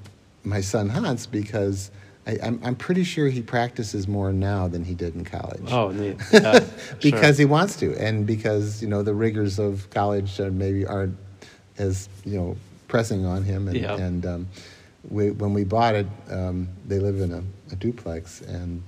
my 0.48 0.60
son 0.60 0.88
Hans 0.88 1.26
because 1.26 1.90
I, 2.26 2.38
I'm, 2.42 2.60
I'm 2.64 2.74
pretty 2.76 3.04
sure 3.04 3.28
he 3.28 3.40
practices 3.42 4.06
more 4.08 4.32
now 4.32 4.68
than 4.68 4.84
he 4.84 4.94
did 4.94 5.14
in 5.14 5.24
college. 5.24 5.70
Oh, 5.70 5.90
neat. 5.90 6.16
Yeah, 6.32 6.60
because 7.00 7.36
sure. 7.36 7.42
he 7.42 7.44
wants 7.44 7.76
to, 7.76 7.94
and 7.96 8.26
because 8.26 8.82
you 8.82 8.88
know 8.88 9.02
the 9.02 9.14
rigors 9.14 9.58
of 9.58 9.88
college 9.90 10.38
uh, 10.40 10.50
maybe 10.52 10.84
aren't 10.86 11.16
as 11.78 12.08
you 12.24 12.38
know 12.38 12.56
pressing 12.88 13.24
on 13.24 13.44
him. 13.44 13.68
And, 13.68 13.76
Yeah. 13.76 13.96
and 13.96 14.26
um, 14.26 14.48
we, 15.08 15.30
when 15.30 15.54
we 15.54 15.64
bought 15.64 15.94
it, 15.94 16.06
um, 16.30 16.68
they 16.86 16.98
live 16.98 17.20
in 17.20 17.32
a, 17.32 17.42
a 17.72 17.76
duplex, 17.76 18.40
and 18.42 18.82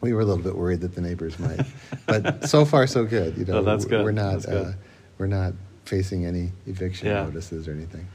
we 0.00 0.12
were 0.12 0.20
a 0.20 0.24
little 0.24 0.42
bit 0.42 0.56
worried 0.56 0.80
that 0.80 0.94
the 0.94 1.00
neighbors 1.00 1.38
might. 1.38 1.60
but 2.06 2.48
so 2.48 2.64
far, 2.64 2.86
so 2.86 3.04
good. 3.04 3.36
You 3.38 3.44
know, 3.46 3.58
Oh, 3.58 3.62
that's 3.62 3.84
good. 3.84 4.04
We're 4.04 4.12
not 4.12 4.46
uh, 4.46 4.72
we're 5.18 5.26
not 5.28 5.52
facing 5.86 6.26
any 6.26 6.52
eviction 6.66 7.08
Yeah. 7.08 7.24
notices 7.24 7.66
or 7.68 7.72
anything. 7.72 8.06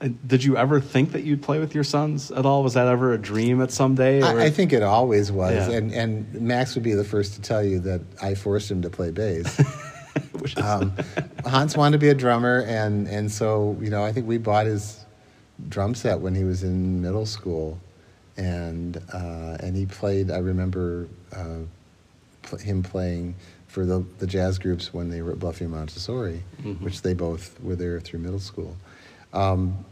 Uh, 0.00 0.08
Did 0.26 0.44
you 0.44 0.56
ever 0.56 0.80
think 0.80 1.12
that 1.12 1.24
you'd 1.24 1.42
play 1.42 1.58
with 1.58 1.74
your 1.74 1.82
sons 1.84 2.30
at 2.30 2.46
all? 2.46 2.62
Was 2.62 2.74
that 2.74 2.86
ever 2.86 3.12
a 3.12 3.18
dream 3.18 3.60
at 3.60 3.70
some 3.72 3.94
day? 3.96 4.22
I, 4.22 4.44
I 4.44 4.50
think 4.50 4.72
it 4.72 4.82
always 4.82 5.32
was, 5.32 5.68
Yeah. 5.68 5.76
and 5.76 5.92
and 5.92 6.34
Max 6.40 6.74
would 6.76 6.84
be 6.84 6.94
the 6.94 7.04
first 7.04 7.34
to 7.34 7.40
tell 7.40 7.64
you 7.64 7.80
that 7.80 8.00
I 8.22 8.34
forced 8.34 8.70
him 8.70 8.82
to 8.82 8.90
play 8.90 9.10
bass. 9.10 9.60
Um, 10.56 10.92
Hans 11.46 11.76
wanted 11.76 11.92
to 11.92 11.98
be 11.98 12.08
a 12.08 12.14
drummer, 12.14 12.62
and 12.66 13.06
and 13.08 13.30
so 13.30 13.76
you 13.80 13.90
know 13.90 14.04
I 14.04 14.12
think 14.12 14.26
we 14.26 14.38
bought 14.38 14.66
his 14.66 15.04
drum 15.68 15.94
set 15.94 16.20
when 16.20 16.34
he 16.34 16.44
was 16.44 16.62
in 16.62 17.02
middle 17.02 17.26
school, 17.26 17.78
and 18.36 18.96
uh, 19.12 19.56
and 19.60 19.76
he 19.76 19.86
played. 19.86 20.30
I 20.30 20.38
remember 20.38 21.08
uh, 21.32 21.58
pl- 22.42 22.58
him 22.58 22.82
playing 22.82 23.34
for 23.66 23.84
the 23.84 24.04
the 24.18 24.26
jazz 24.26 24.58
groups 24.58 24.92
when 24.94 25.10
they 25.10 25.22
were 25.22 25.32
at 25.32 25.38
Bluffview 25.38 25.68
Montessori, 25.68 26.42
Mhm. 26.62 26.80
which 26.82 27.02
they 27.02 27.14
both 27.14 27.60
were 27.60 27.76
there 27.76 28.00
through 28.00 28.20
middle 28.20 28.40
school. 28.40 28.76
Um, 29.32 29.84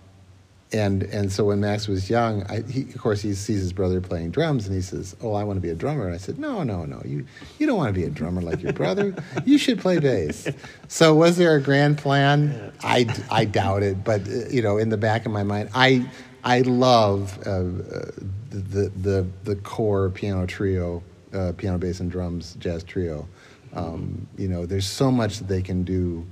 and 0.72 1.04
and 1.04 1.30
so 1.30 1.44
when 1.44 1.60
Max 1.60 1.86
was 1.86 2.10
young, 2.10 2.42
I, 2.44 2.62
he, 2.62 2.82
of 2.82 2.98
course 2.98 3.22
he 3.22 3.34
sees 3.34 3.60
his 3.60 3.72
brother 3.72 4.00
playing 4.00 4.32
drums, 4.32 4.66
and 4.66 4.74
he 4.74 4.82
says, 4.82 5.14
"Oh, 5.22 5.32
I 5.32 5.44
want 5.44 5.58
to 5.58 5.60
be 5.60 5.70
a 5.70 5.74
drummer." 5.74 6.06
And 6.06 6.14
I 6.14 6.18
said, 6.18 6.38
"No, 6.38 6.64
no, 6.64 6.84
no. 6.84 7.00
You 7.04 7.24
you 7.58 7.66
don't 7.66 7.76
want 7.76 7.88
to 7.94 7.98
be 7.98 8.04
a 8.04 8.10
drummer 8.10 8.42
like 8.42 8.62
your 8.62 8.72
brother. 8.72 9.14
You 9.44 9.58
should 9.58 9.78
play 9.78 9.98
bass." 9.98 10.48
So 10.88 11.14
was 11.14 11.36
there 11.36 11.56
a 11.56 11.60
grand 11.60 11.98
plan? 11.98 12.72
I, 12.82 13.06
I 13.30 13.44
doubt 13.44 13.82
it, 13.82 14.02
but 14.04 14.22
uh, 14.22 14.48
you 14.50 14.62
know, 14.62 14.78
in 14.78 14.88
the 14.88 14.96
back 14.96 15.24
of 15.24 15.32
my 15.32 15.42
mind, 15.44 15.70
I 15.74 16.08
I 16.42 16.60
love 16.62 17.38
uh, 17.46 17.50
uh, 17.50 18.10
the 18.50 18.90
the 18.96 19.26
the 19.44 19.56
core 19.56 20.10
piano 20.10 20.46
trio, 20.46 21.02
uh, 21.32 21.52
piano, 21.56 21.78
bass, 21.78 22.00
and 22.00 22.10
drums 22.10 22.56
jazz 22.58 22.82
trio. 22.82 23.28
Um, 23.72 24.26
you 24.36 24.48
know, 24.48 24.66
there's 24.66 24.86
so 24.86 25.10
much 25.10 25.38
that 25.38 25.48
they 25.48 25.62
can 25.62 25.84
do, 25.84 26.26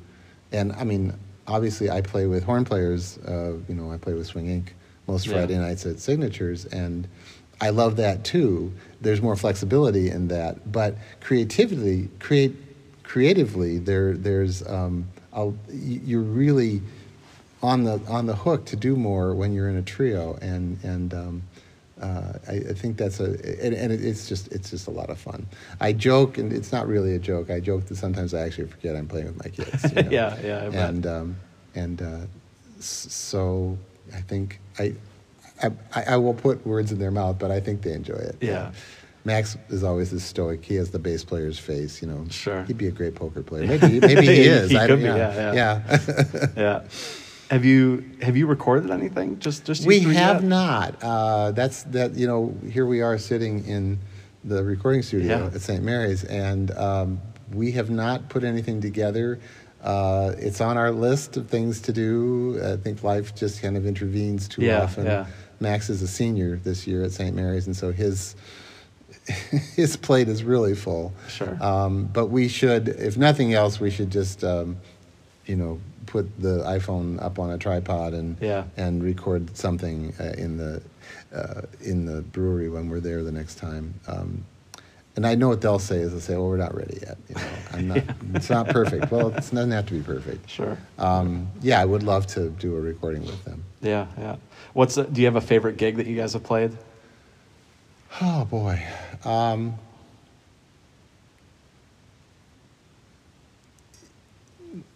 and 0.50 0.72
I 0.72 0.84
mean, 0.84 1.14
obviously, 1.46 1.90
I 1.90 2.00
play 2.00 2.26
with 2.26 2.44
horn 2.44 2.64
players. 2.64 3.18
Uh, 3.18 3.54
you 3.68 3.74
know, 3.74 3.90
I 3.92 3.96
play 3.96 4.14
with 4.14 4.26
Swing 4.26 4.46
Inc. 4.46 4.68
most 5.06 5.26
Yeah. 5.26 5.34
Friday 5.34 5.58
nights 5.58 5.86
at 5.86 6.00
Signatures, 6.00 6.66
and 6.66 7.08
I 7.60 7.70
love 7.70 7.96
that 7.96 8.24
too. 8.24 8.72
There's 9.00 9.22
more 9.22 9.36
flexibility 9.36 10.10
in 10.10 10.28
that, 10.28 10.70
but 10.72 10.96
creativity, 11.20 12.08
create 12.18 12.54
creatively, 13.02 13.78
there 13.78 14.14
there's 14.14 14.66
um, 14.66 15.08
a, 15.32 15.52
you're 15.70 16.20
really 16.20 16.82
on 17.62 17.84
the 17.84 18.00
on 18.08 18.26
the 18.26 18.36
hook 18.36 18.66
to 18.66 18.76
do 18.76 18.96
more 18.96 19.34
when 19.34 19.52
you're 19.52 19.68
in 19.68 19.76
a 19.76 19.82
trio, 19.82 20.36
and 20.42 20.78
and 20.82 21.14
um, 21.14 21.42
uh, 22.04 22.38
I, 22.48 22.52
I 22.52 22.72
think 22.74 22.98
that's 22.98 23.18
a 23.18 23.24
and, 23.64 23.74
and 23.74 23.92
it's 23.92 24.28
just 24.28 24.52
it's 24.52 24.70
just 24.70 24.86
a 24.88 24.90
lot 24.90 25.08
of 25.08 25.18
fun. 25.18 25.46
I 25.80 25.92
joke, 25.92 26.36
and 26.36 26.52
it's 26.52 26.70
not 26.70 26.86
really 26.86 27.14
a 27.14 27.18
joke. 27.18 27.50
I 27.50 27.60
joke 27.60 27.86
that 27.86 27.96
sometimes 27.96 28.34
I 28.34 28.40
actually 28.40 28.68
forget 28.68 28.94
I'm 28.94 29.08
playing 29.08 29.26
with 29.26 29.42
my 29.42 29.50
kids. 29.50 29.84
you 29.84 30.02
know? 30.02 30.10
Yeah, 30.10 30.38
yeah, 30.44 30.58
I 30.58 30.86
and 30.88 31.06
um, 31.06 31.36
and 31.74 32.02
uh, 32.02 32.20
so 32.78 33.78
I 34.12 34.20
think 34.20 34.60
I, 34.78 34.94
I 35.62 35.70
I 35.94 36.16
will 36.18 36.34
put 36.34 36.66
words 36.66 36.92
in 36.92 36.98
their 36.98 37.10
mouth, 37.10 37.38
but 37.38 37.50
I 37.50 37.60
think 37.60 37.80
they 37.80 37.92
enjoy 37.92 38.14
it. 38.14 38.36
Yeah. 38.40 38.72
Max 39.26 39.56
is 39.70 39.82
always 39.82 40.10
this 40.10 40.22
stoic. 40.22 40.62
He 40.62 40.74
has 40.74 40.90
the 40.90 40.98
bass 40.98 41.24
player's 41.24 41.58
face, 41.58 42.02
you 42.02 42.08
know. 42.08 42.26
Sure. 42.28 42.62
He'd 42.64 42.76
be 42.76 42.88
a 42.88 42.90
great 42.90 43.14
poker 43.14 43.42
player. 43.42 43.66
Maybe, 43.66 43.98
maybe 44.06 44.26
he 44.26 44.42
is. 44.42 44.70
He 44.70 44.76
I 44.76 44.80
could 44.80 44.88
don't, 44.88 44.98
be, 44.98 45.04
yeah, 45.06 45.52
yeah, 45.54 45.54
yeah. 45.54 46.48
yeah. 46.58 46.84
Have 47.50 47.64
you 47.64 48.04
have 48.22 48.36
you 48.36 48.46
recorded 48.46 48.90
anything? 48.90 49.38
Just 49.38 49.64
just 49.64 49.86
we 49.86 50.00
have 50.00 50.42
not. 50.42 50.96
Uh, 51.02 51.50
that's 51.52 51.82
that. 51.84 52.14
You 52.14 52.26
know, 52.26 52.56
here 52.70 52.86
we 52.86 53.00
are 53.02 53.18
sitting 53.18 53.64
in 53.66 53.98
the 54.44 54.62
recording 54.64 55.02
studio 55.02 55.38
Yeah. 55.38 55.54
at 55.54 55.60
St. 55.60 55.82
Mary's, 55.82 56.24
and 56.24 56.70
um, 56.72 57.20
we 57.52 57.72
have 57.72 57.90
not 57.90 58.28
put 58.28 58.44
anything 58.44 58.80
together. 58.80 59.38
Uh, 59.82 60.32
it's 60.38 60.62
on 60.62 60.78
our 60.78 60.90
list 60.90 61.36
of 61.36 61.48
things 61.48 61.80
to 61.82 61.92
do. 61.92 62.58
I 62.64 62.76
think 62.76 63.02
life 63.02 63.34
just 63.34 63.60
kind 63.60 63.76
of 63.76 63.84
intervenes 63.86 64.48
too 64.48 64.62
Yeah, 64.62 64.82
often. 64.82 65.04
yeah. 65.04 65.26
Max 65.60 65.90
is 65.90 66.00
a 66.02 66.08
senior 66.08 66.56
this 66.56 66.86
year 66.86 67.04
at 67.04 67.12
St. 67.12 67.36
Mary's, 67.36 67.66
and 67.66 67.76
so 67.76 67.92
his 67.92 68.34
his 69.76 69.96
plate 69.96 70.28
is 70.28 70.42
really 70.44 70.74
full. 70.74 71.12
Sure. 71.28 71.62
Um, 71.62 72.06
but 72.06 72.26
we 72.26 72.48
should, 72.48 72.88
if 72.88 73.16
nothing 73.16 73.54
else, 73.54 73.80
we 73.80 73.90
should 73.90 74.10
just, 74.10 74.42
um, 74.44 74.76
you 75.46 75.56
know, 75.56 75.80
put 76.06 76.26
the 76.40 76.58
iPhone 76.64 77.20
up 77.22 77.38
on 77.38 77.50
a 77.50 77.58
tripod 77.58 78.12
and 78.14 78.36
Yeah. 78.40 78.64
and 78.76 79.02
record 79.02 79.56
something 79.56 80.12
uh, 80.20 80.34
in 80.38 80.56
the 80.56 80.82
uh, 81.34 81.62
in 81.80 82.06
the 82.06 82.22
brewery 82.22 82.68
when 82.68 82.88
we're 82.88 83.00
there 83.00 83.22
the 83.22 83.32
next 83.32 83.56
time. 83.56 83.94
Um, 84.06 84.44
and 85.16 85.24
I 85.26 85.36
know 85.36 85.48
what 85.48 85.60
they'll 85.60 85.78
say 85.78 85.96
is 85.98 86.10
they'll 86.10 86.20
say, 86.20 86.34
"Well, 86.36 86.48
we're 86.48 86.56
not 86.56 86.74
ready 86.74 86.98
yet. 87.00 87.16
You 87.28 87.34
know, 87.36 87.42
I'm 87.72 87.88
not. 87.88 88.02
It's 88.34 88.50
not 88.50 88.66
perfect. 88.68 89.10
Well, 89.12 89.28
it 89.28 89.34
doesn't 89.34 89.70
have 89.70 89.86
to 89.86 89.94
be 89.94 90.00
perfect. 90.02 90.50
Sure. 90.50 90.76
Um, 90.98 91.48
yeah, 91.62 91.80
I 91.80 91.84
would 91.84 92.02
love 92.02 92.26
to 92.28 92.50
do 92.50 92.76
a 92.76 92.80
recording 92.80 93.22
with 93.24 93.44
them. 93.44 93.62
Yeah, 93.80 94.06
yeah. 94.18 94.36
What's 94.72 94.96
the, 94.96 95.04
do 95.04 95.20
you 95.20 95.26
have 95.28 95.36
a 95.36 95.40
favorite 95.40 95.76
gig 95.76 95.96
that 95.98 96.06
you 96.08 96.16
guys 96.16 96.32
have 96.32 96.42
played? 96.42 96.76
Oh 98.20 98.44
boy. 98.44 98.82
Um, 99.24 99.74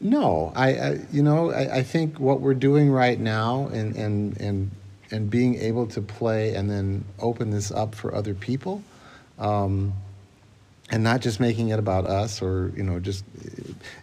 no, 0.01 0.53
I, 0.55 0.69
I 0.75 1.01
you 1.13 1.23
know 1.23 1.51
I, 1.51 1.79
I 1.79 1.83
think 1.83 2.19
what 2.21 2.41
we're 2.41 2.55
doing 2.55 2.91
right 2.91 3.19
now 3.19 3.69
and 3.73 3.97
and 3.97 4.41
and 4.41 4.71
and 5.11 5.31
being 5.31 5.57
able 5.57 5.87
to 5.89 6.03
play 6.03 6.55
and 6.55 6.71
then 6.71 7.05
open 7.19 7.51
this 7.51 7.71
up 7.73 7.95
for 7.95 8.15
other 8.15 8.35
people, 8.35 8.83
um, 9.39 9.95
and 10.91 11.03
not 11.03 11.21
just 11.21 11.41
making 11.41 11.71
it 11.71 11.79
about 11.79 12.07
us 12.07 12.41
or 12.43 12.73
you 12.77 12.83
know 12.83 13.01
just 13.01 13.25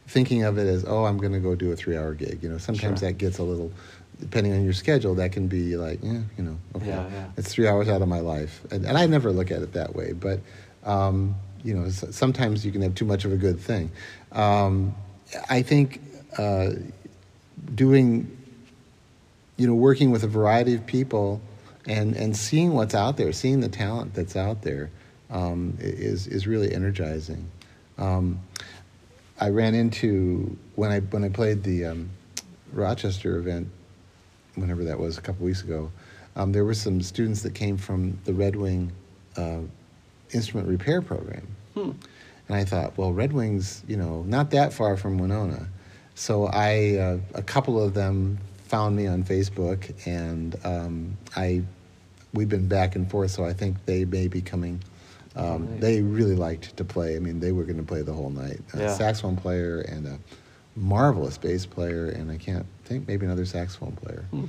thinking 0.07 0.43
of 0.43 0.57
it 0.57 0.67
as 0.67 0.83
oh 0.85 1.05
I'm 1.05 1.17
going 1.17 1.33
to 1.33 1.39
go 1.39 1.55
do 1.55 1.71
a 1.71 1.75
three 1.75 1.95
hour 1.97 2.13
gig. 2.13 2.39
You 2.43 2.49
know 2.49 2.57
sometimes 2.57 2.99
Sure. 2.99 3.09
that 3.09 3.17
gets 3.17 3.37
a 3.37 3.43
little 3.43 3.71
depending 4.19 4.53
on 4.53 4.63
your 4.63 4.71
schedule 4.73 5.13
that 5.15 5.31
can 5.33 5.47
be 5.47 5.75
like 5.75 5.99
yeah 6.01 6.21
you 6.37 6.43
know 6.43 6.57
okay 6.75 6.87
Yeah, 6.87 7.09
yeah. 7.11 7.25
it's 7.35 7.51
three 7.51 7.67
hours 7.67 7.89
out 7.89 8.01
of 8.01 8.07
my 8.07 8.21
life 8.21 8.61
and, 8.71 8.85
and 8.85 8.97
I 8.97 9.07
never 9.07 9.29
look 9.29 9.51
at 9.51 9.61
it 9.61 9.73
that 9.73 9.93
way 9.93 10.13
but 10.13 10.39
um, 10.85 11.35
you 11.65 11.73
know 11.73 11.89
sometimes 11.89 12.65
you 12.65 12.71
can 12.71 12.81
have 12.81 12.95
too 12.95 13.03
much 13.05 13.25
of 13.25 13.33
a 13.33 13.37
good 13.37 13.59
thing. 13.59 13.91
Um, 14.31 14.95
I 15.49 15.61
think 15.61 16.01
uh, 16.37 16.71
doing 17.73 18.35
you 19.57 19.67
know, 19.67 19.73
working 19.73 20.11
with 20.11 20.23
a 20.23 20.27
variety 20.27 20.75
of 20.75 20.85
people 20.85 21.41
and, 21.87 22.15
and 22.15 22.35
seeing 22.35 22.73
what's 22.73 22.95
out 22.95 23.17
there, 23.17 23.31
seeing 23.31 23.61
the 23.61 23.69
talent 23.69 24.13
that's 24.13 24.35
out 24.35 24.61
there, 24.61 24.89
um, 25.29 25.77
is, 25.79 26.27
is 26.27 26.47
really 26.47 26.73
energizing. 26.73 27.49
Um, 27.97 28.39
I 29.39 29.49
ran 29.49 29.75
into, 29.75 30.57
when 30.75 30.91
I, 30.91 30.99
when 30.99 31.23
I 31.23 31.29
played 31.29 31.63
the 31.63 31.85
um, 31.85 32.09
Rochester 32.73 33.37
event, 33.37 33.69
whenever 34.55 34.83
that 34.83 34.99
was, 34.99 35.17
a 35.17 35.21
couple 35.21 35.45
weeks 35.45 35.61
ago, 35.61 35.91
um, 36.35 36.51
there 36.51 36.65
were 36.65 36.73
some 36.73 37.01
students 37.01 37.41
that 37.43 37.53
came 37.55 37.77
from 37.77 38.17
the 38.25 38.33
Red 38.33 38.55
Wing 38.55 38.91
uh, 39.37 39.59
instrument 40.31 40.67
repair 40.67 41.01
program. 41.01 41.47
Hmm. 41.73 41.91
And 42.47 42.57
I 42.57 42.63
thought, 42.65 42.97
well, 42.97 43.11
Red 43.11 43.33
Wing's, 43.33 43.83
you 43.87 43.97
know, 43.97 44.23
not 44.23 44.51
that 44.51 44.73
far 44.73 44.97
from 44.97 45.17
Winona. 45.17 45.67
So 46.13 46.45
I, 46.47 46.95
uh, 46.97 47.17
a 47.33 47.41
couple 47.41 47.81
of 47.81 47.93
them 47.93 48.37
found 48.67 48.95
me 48.95 49.07
on 49.07 49.23
Facebook, 49.23 49.91
and 50.07 50.55
um, 50.63 51.17
I, 51.35 51.63
we've 52.33 52.49
been 52.49 52.67
back 52.67 52.95
and 52.95 53.09
forth. 53.09 53.31
So 53.31 53.45
I 53.45 53.53
think 53.53 53.83
they 53.85 54.05
may 54.05 54.27
be 54.27 54.41
coming. 54.41 54.81
Um, 55.35 55.69
Nice. 55.71 55.81
They 55.81 56.01
really 56.01 56.35
liked 56.35 56.77
to 56.77 56.83
play. 56.85 57.15
I 57.15 57.19
mean, 57.19 57.39
they 57.39 57.51
were 57.51 57.63
going 57.65 57.77
to 57.77 57.83
play 57.83 58.01
the 58.03 58.13
whole 58.13 58.29
night. 58.29 58.61
A 58.73 58.79
Yeah. 58.79 58.93
saxophone 58.93 59.35
player 59.35 59.81
and 59.81 60.07
a 60.07 60.19
marvelous 60.75 61.37
bass 61.37 61.65
player, 61.65 62.07
and 62.07 62.31
I 62.31 62.37
can't 62.37 62.65
think 62.85 63.07
maybe 63.07 63.25
another 63.25 63.45
saxophone 63.45 63.93
player. 63.93 64.25
Hmm. 64.31 64.45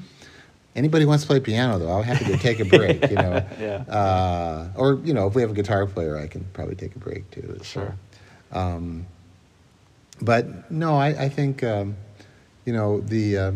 Anybody 0.77 1.05
wants 1.07 1.25
to 1.25 1.27
play 1.29 1.41
piano, 1.41 1.79
though, 1.79 1.91
I'm 1.91 2.05
happy 2.05 2.27
to 2.27 2.37
take 2.37 2.61
a 2.61 2.65
break. 2.67 3.03
You 3.11 3.17
know, 3.17 3.45
Yeah. 3.61 3.77
uh, 3.93 4.69
or 4.77 5.01
you 5.03 5.15
know, 5.15 5.27
if 5.27 5.35
we 5.35 5.41
have 5.43 5.51
a 5.51 5.55
guitar 5.55 5.87
player, 5.87 6.17
I 6.19 6.27
can 6.27 6.45
probably 6.53 6.75
take 6.77 6.95
a 6.95 6.99
break 6.99 7.31
too. 7.31 7.57
So, 7.59 7.65
Sure. 7.65 7.97
Um, 8.53 9.07
but 10.21 10.71
no, 10.71 10.97
I, 10.97 11.09
I 11.25 11.29
think 11.31 11.65
um, 11.65 11.97
you 12.67 12.73
know 12.73 13.01
the, 13.01 13.37
uh, 13.39 13.53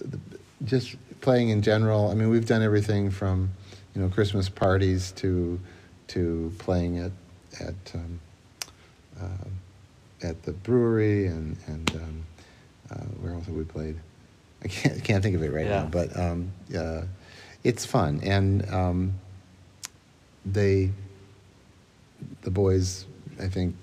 the 0.00 0.18
just 0.64 0.96
playing 1.20 1.50
in 1.50 1.62
general. 1.62 2.10
I 2.10 2.14
mean, 2.14 2.30
we've 2.30 2.46
done 2.46 2.62
everything 2.62 3.10
from 3.10 3.50
you 3.94 4.00
know 4.02 4.08
Christmas 4.08 4.48
parties 4.48 5.12
to 5.12 5.60
to 6.08 6.52
playing 6.58 6.98
at 6.98 7.12
at 7.60 7.74
um, 7.94 8.20
uh, 9.20 10.26
at 10.26 10.42
the 10.42 10.52
brewery 10.52 11.26
and 11.26 11.56
and 11.66 11.90
um, 11.96 12.24
uh, 12.90 12.94
where 13.20 13.32
else 13.34 13.46
have 13.46 13.54
we 13.54 13.64
played? 13.64 13.96
I 14.64 14.68
can't 14.68 15.02
can't 15.04 15.22
think 15.22 15.34
of 15.36 15.42
it 15.42 15.52
right 15.52 15.66
Yeah. 15.66 15.82
now, 15.82 15.86
but 15.86 16.16
um, 16.18 16.52
uh, 16.76 17.02
it's 17.64 17.84
fun, 17.84 18.20
and 18.22 18.68
um, 18.72 19.14
they, 20.44 20.90
the 22.42 22.50
boys, 22.50 23.06
I 23.40 23.48
think, 23.48 23.74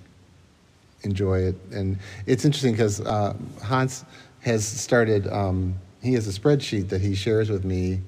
enjoy 1.03 1.39
it, 1.39 1.55
and 1.71 1.97
it's 2.25 2.45
interesting 2.45 2.73
because 2.73 3.01
uh, 3.01 3.35
Hans 3.63 4.05
has 4.41 4.65
started. 4.65 5.27
Um, 5.27 5.75
he 6.01 6.13
has 6.13 6.27
a 6.27 6.39
spreadsheet 6.39 6.89
that 6.89 7.01
he 7.01 7.13
shares 7.15 7.49
with 7.49 7.65
me. 7.65 7.99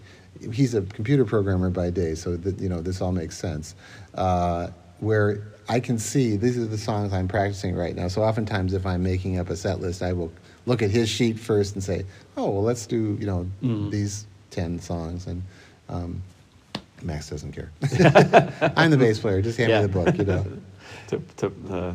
He's 0.51 0.73
a 0.73 0.81
computer 0.81 1.25
programmer 1.25 1.69
by 1.69 1.89
day, 1.89 2.15
so 2.15 2.37
that 2.37 2.59
you 2.59 2.69
know 2.69 2.81
this 2.81 3.01
all 3.01 3.11
makes 3.11 3.37
sense. 3.37 3.75
Uh, 4.15 4.69
where 4.99 5.47
I 5.67 5.79
can 5.79 5.97
see 5.97 6.35
these 6.37 6.57
are 6.57 6.65
the 6.65 6.77
songs 6.77 7.11
I'm 7.13 7.27
practicing 7.27 7.75
right 7.75 7.95
now. 7.95 8.07
So 8.07 8.23
oftentimes, 8.23 8.73
if 8.73 8.85
I'm 8.85 9.03
making 9.03 9.39
up 9.39 9.49
a 9.49 9.55
set 9.55 9.79
list, 9.81 10.01
I 10.01 10.13
will 10.13 10.31
look 10.65 10.81
at 10.81 10.89
his 10.91 11.09
sheet 11.09 11.39
first 11.39 11.75
and 11.75 11.83
say, 11.83 12.05
"Oh, 12.37 12.49
well, 12.49 12.63
let's 12.63 12.85
do 12.85 13.17
you 13.19 13.25
know 13.25 13.47
Mhm. 13.63 13.91
these 13.91 14.25
ten 14.49 14.79
songs." 14.79 15.27
And 15.27 15.41
um, 15.89 16.21
Max 17.01 17.29
doesn't 17.29 17.51
care. 17.53 17.71
I'm 18.77 18.91
the 18.91 18.97
bass 18.97 19.19
player. 19.19 19.41
Just 19.41 19.57
hand 19.57 19.69
Yeah. 19.71 19.81
me 19.81 19.87
the 19.87 19.93
book, 19.93 20.17
you 20.17 20.25
know. 20.25 20.45
To, 21.07 21.21
to, 21.37 21.47
uh, 21.69 21.93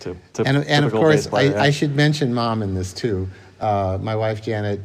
to, 0.00 0.16
to, 0.34 0.44
and, 0.44 0.58
and 0.58 0.84
of 0.84 0.92
course, 0.92 1.26
player, 1.26 1.52
I, 1.52 1.54
yeah. 1.54 1.62
I 1.62 1.70
should 1.70 1.96
mention 1.96 2.34
mom 2.34 2.62
in 2.62 2.74
this 2.74 2.92
too. 2.92 3.28
Uh, 3.60 3.96
my 4.00 4.14
wife 4.14 4.42
Janet, 4.42 4.80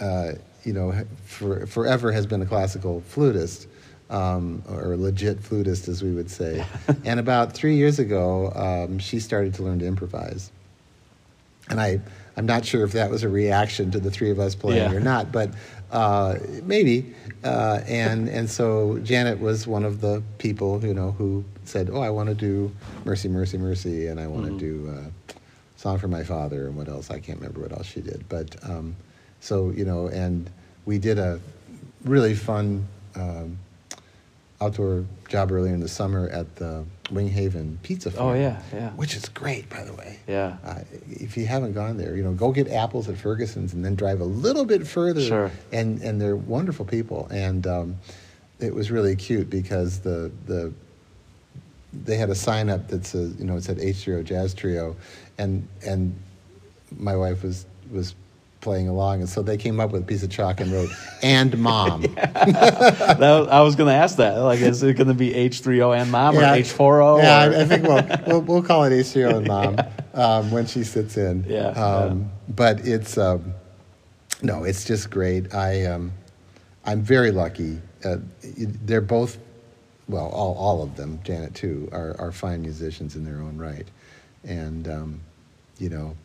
uh, 0.00 0.32
you 0.64 0.72
know, 0.72 0.92
for, 1.24 1.64
forever 1.66 2.10
has 2.10 2.26
been 2.26 2.42
a 2.42 2.46
classical 2.46 3.02
flutist, 3.02 3.68
um, 4.10 4.62
or 4.68 4.96
legit 4.96 5.40
flutist, 5.40 5.86
as 5.86 6.02
we 6.02 6.12
would 6.12 6.28
say. 6.30 6.64
and 7.04 7.20
about 7.20 7.52
three 7.52 7.76
years 7.76 7.98
ago, 8.00 8.50
um, 8.54 8.98
she 8.98 9.20
started 9.20 9.54
to 9.54 9.62
learn 9.62 9.78
to 9.80 9.86
improvise. 9.86 10.50
And 11.70 11.80
I, 11.80 12.00
I'm 12.36 12.46
not 12.46 12.64
sure 12.64 12.84
if 12.84 12.92
that 12.92 13.10
was 13.10 13.22
a 13.22 13.28
reaction 13.28 13.90
to 13.92 14.00
the 14.00 14.10
three 14.10 14.30
of 14.30 14.38
us 14.40 14.54
playing 14.54 14.90
Yeah. 14.90 14.96
or 14.96 15.00
not, 15.00 15.30
but 15.32 15.50
uh, 15.92 16.36
maybe. 16.64 17.14
Uh, 17.44 17.80
and 17.86 18.28
and 18.28 18.48
so 18.50 18.98
Janet 19.00 19.38
was 19.38 19.66
one 19.66 19.84
of 19.84 20.00
the 20.00 20.22
people 20.38 20.84
you 20.84 20.94
know 20.94 21.12
who 21.12 21.44
said, 21.64 21.90
"Oh, 21.92 22.00
I 22.00 22.10
want 22.10 22.28
to 22.30 22.34
do 22.34 22.72
Mercy, 23.04 23.28
Mercy, 23.28 23.58
Mercy," 23.58 24.06
and 24.08 24.18
I 24.18 24.26
want 24.26 24.46
to 24.46 24.52
Mhm. 24.52 24.58
do 24.58 24.88
uh, 24.96 25.34
Song 25.76 25.98
for 25.98 26.08
My 26.08 26.24
Father 26.24 26.66
and 26.66 26.76
what 26.76 26.88
else? 26.88 27.10
I 27.10 27.18
can't 27.20 27.38
remember 27.38 27.60
what 27.60 27.72
else 27.72 27.86
she 27.86 28.00
did. 28.00 28.24
But 28.28 28.56
um, 28.68 28.96
so 29.40 29.70
you 29.70 29.84
know, 29.84 30.08
and 30.08 30.48
we 30.86 30.98
did 30.98 31.18
a 31.18 31.38
really 32.04 32.34
fun 32.34 32.86
um, 33.14 33.58
outdoor 34.60 35.04
job 35.28 35.52
earlier 35.52 35.74
in 35.74 35.80
the 35.80 35.88
summer 35.88 36.28
at 36.30 36.56
the 36.56 36.84
Winghaven 37.12 37.76
Pizza 37.82 38.10
Farm. 38.10 38.30
Oh, 38.30 38.34
yeah, 38.34 38.60
yeah. 38.72 38.90
Which 38.90 39.14
is 39.14 39.28
great, 39.28 39.68
by 39.68 39.84
the 39.84 39.92
way. 39.92 40.18
Yeah. 40.26 40.56
Uh, 40.64 40.80
if 41.10 41.36
you 41.36 41.46
haven't 41.46 41.74
gone 41.74 41.96
there, 41.96 42.16
you 42.16 42.22
know, 42.22 42.32
go 42.32 42.52
get 42.52 42.68
apples 42.68 43.08
at 43.08 43.16
Ferguson's 43.16 43.74
and 43.74 43.84
then 43.84 43.94
drive 43.94 44.20
a 44.20 44.24
little 44.24 44.64
bit 44.64 44.86
further. 44.86 45.20
Sure. 45.20 45.50
And 45.72 46.00
and 46.00 46.20
they're 46.20 46.36
wonderful 46.36 46.84
people, 46.84 47.28
and 47.30 47.66
um, 47.66 47.96
it 48.58 48.74
was 48.74 48.90
really 48.90 49.16
cute 49.16 49.50
because 49.50 50.00
the 50.00 50.30
the 50.46 50.72
they 51.92 52.16
had 52.16 52.30
a 52.30 52.34
sign 52.34 52.70
up 52.70 52.88
that 52.88 53.06
says 53.06 53.36
you 53.38 53.44
know 53.44 53.56
it 53.56 53.64
said 53.64 53.78
H 53.78 54.04
Trio 54.04 54.22
Jazz 54.22 54.54
Trio, 54.54 54.96
and 55.38 55.68
and 55.86 56.16
my 56.96 57.16
wife 57.16 57.42
was 57.42 57.66
was 57.90 58.14
playing 58.64 58.88
along, 58.88 59.20
and 59.20 59.28
so 59.28 59.42
they 59.42 59.56
came 59.56 59.78
up 59.78 59.92
with 59.92 60.02
a 60.02 60.04
piece 60.04 60.24
of 60.24 60.30
chalk 60.30 60.60
and 60.60 60.72
wrote 60.72 60.90
"and 61.22 61.56
mom." 61.58 62.02
that, 62.14 63.48
I 63.50 63.60
was 63.60 63.76
going 63.76 63.88
to 63.88 63.94
ask 63.94 64.16
that. 64.16 64.38
Like, 64.38 64.60
is 64.60 64.82
it 64.82 64.94
going 64.94 65.06
to 65.06 65.14
be 65.14 65.30
H3O 65.32 65.96
and 65.96 66.10
mom 66.10 66.36
or 66.36 66.40
H40? 66.40 67.22
Yeah, 67.22 67.46
or? 67.46 67.52
I, 67.52 67.60
I 67.60 67.64
think 67.66 67.82
we'll, 67.84 68.18
we'll 68.26 68.40
we'll 68.40 68.62
call 68.62 68.84
it 68.84 68.92
ACO 68.92 69.38
and 69.38 69.46
mom 69.46 69.76
um, 70.14 70.50
when 70.50 70.66
she 70.66 70.82
sits 70.82 71.16
in. 71.16 71.44
Yeah, 71.46 71.68
Um, 71.68 72.30
But 72.48 72.80
it's 72.86 73.16
um, 73.18 73.54
no, 74.42 74.64
it's 74.64 74.84
just 74.84 75.10
great. 75.10 75.54
I 75.54 75.84
um, 75.86 76.10
I'm 76.84 77.02
very 77.02 77.30
lucky. 77.30 77.80
Uh, 78.04 78.16
they're 78.58 79.00
both, 79.00 79.38
well, 80.08 80.26
all 80.26 80.54
all 80.56 80.82
of 80.82 80.96
them. 80.96 81.20
Janet 81.22 81.54
too 81.54 81.88
are 81.92 82.16
are 82.18 82.32
fine 82.32 82.62
musicians 82.62 83.14
in 83.14 83.24
their 83.24 83.40
own 83.40 83.56
right, 83.58 83.86
and 84.42 84.88
um, 84.88 85.20
you 85.78 85.90
know, 85.90 86.16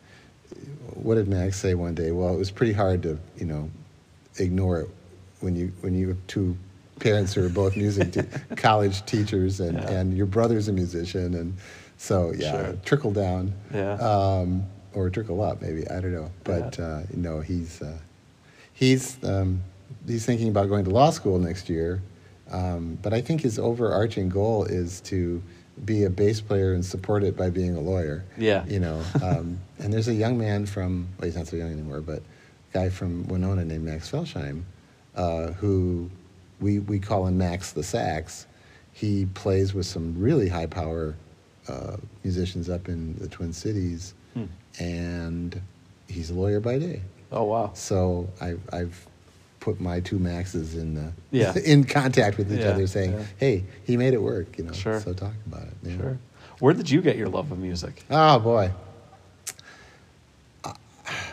what 0.94 1.14
did 1.16 1.28
Max 1.28 1.58
say 1.58 1.74
one 1.74 1.94
day? 1.94 2.10
Well, 2.10 2.34
it 2.34 2.38
was 2.38 2.50
pretty 2.50 2.72
hard 2.72 3.02
to 3.04 3.18
you 3.36 3.46
know 3.46 3.70
ignore 4.38 4.80
it 4.80 4.88
when 5.40 5.56
you 5.56 5.72
when 5.80 5.94
you 5.94 6.08
have 6.08 6.18
two 6.26 6.56
parents 6.98 7.32
who 7.34 7.44
are 7.44 7.48
both 7.48 7.76
music 7.76 8.12
te- 8.12 8.22
college 8.56 9.04
teachers 9.06 9.60
and, 9.60 9.78
Yeah. 9.78 9.90
and 9.90 10.16
your 10.16 10.26
brother's 10.26 10.68
a 10.68 10.72
musician 10.72 11.34
and 11.34 11.54
so 11.96 12.32
yeah 12.36 12.50
Sure. 12.66 12.72
trickle 12.84 13.10
down 13.12 13.52
Yeah. 13.72 13.94
um, 13.94 14.64
or 14.92 15.08
trickle 15.08 15.40
up 15.42 15.62
maybe 15.62 15.88
I 15.88 16.00
don't 16.00 16.12
know 16.12 16.30
but 16.44 16.78
Yeah. 16.78 16.84
uh, 16.84 17.02
no 17.14 17.40
he's 17.40 17.80
uh, 17.80 17.96
he's 18.74 19.16
um, 19.24 19.62
he's 20.06 20.26
thinking 20.26 20.48
about 20.48 20.68
going 20.68 20.84
to 20.84 20.90
law 20.90 21.10
school 21.10 21.38
next 21.38 21.68
year 21.70 22.02
um, 22.50 22.98
but 23.00 23.14
I 23.14 23.20
think 23.22 23.40
his 23.40 23.58
overarching 23.58 24.28
goal 24.28 24.64
is 24.64 25.00
to 25.02 25.42
be 25.84 26.04
a 26.04 26.10
bass 26.10 26.40
player 26.40 26.72
and 26.74 26.84
support 26.84 27.22
it 27.24 27.36
by 27.36 27.48
being 27.50 27.74
a 27.76 27.80
lawyer 27.80 28.24
Yeah. 28.36 28.64
you 28.66 28.80
know 28.80 29.02
um, 29.22 29.58
and 29.78 29.92
there's 29.92 30.08
a 30.08 30.14
young 30.14 30.36
man 30.38 30.66
from 30.66 31.08
well 31.18 31.26
he's 31.26 31.36
not 31.36 31.46
so 31.46 31.56
young 31.56 31.72
anymore 31.72 32.00
but 32.00 32.18
a 32.18 32.72
guy 32.72 32.88
from 32.90 33.26
Winona 33.28 33.64
named 33.64 33.84
Max 33.84 34.10
Felsheim 34.10 34.62
uh, 35.16 35.48
who 35.52 36.10
we, 36.60 36.78
we 36.80 36.98
call 36.98 37.26
him 37.26 37.38
Max 37.38 37.72
the 37.72 37.82
Sax. 37.82 38.46
He 38.92 39.24
plays 39.32 39.72
with 39.72 39.86
some 39.86 40.14
really 40.18 40.48
high 40.48 40.66
power 40.66 41.16
uh, 41.68 41.96
musicians 42.22 42.68
up 42.68 42.88
in 42.88 43.16
the 43.16 43.28
Twin 43.28 43.52
Cities, 43.54 44.12
Hmm. 44.34 44.44
and 44.78 45.60
he's 46.06 46.30
a 46.30 46.34
lawyer 46.34 46.60
by 46.60 46.78
day. 46.78 47.00
Oh, 47.32 47.44
wow. 47.44 47.70
So 47.74 48.28
I've, 48.40 48.60
I've 48.72 49.06
put 49.60 49.78
my 49.80 50.00
two 50.00 50.18
Maxes 50.18 50.74
in 50.74 50.94
the, 50.94 51.12
Yeah. 51.30 51.54
in 51.64 51.84
contact 51.84 52.38
with 52.38 52.52
each 52.52 52.60
Yeah, 52.60 52.70
other, 52.70 52.86
saying, 52.86 53.12
yeah. 53.12 53.24
"Hey, 53.38 53.64
he 53.84 53.96
made 53.96 54.14
it 54.14 54.22
work," 54.22 54.56
you 54.58 54.64
know. 54.64 54.72
Sure. 54.72 54.98
So 55.00 55.12
talk 55.12 55.34
about 55.46 55.62
it. 55.64 55.74
yeah. 55.82 55.96
Sure. 55.96 56.18
Where 56.60 56.74
did 56.74 56.90
you 56.90 57.00
get 57.02 57.16
your 57.16 57.28
love 57.28 57.52
of 57.52 57.58
music? 57.58 58.04
Oh 58.10 58.38
boy. 58.38 58.70
Uh, 60.64 60.72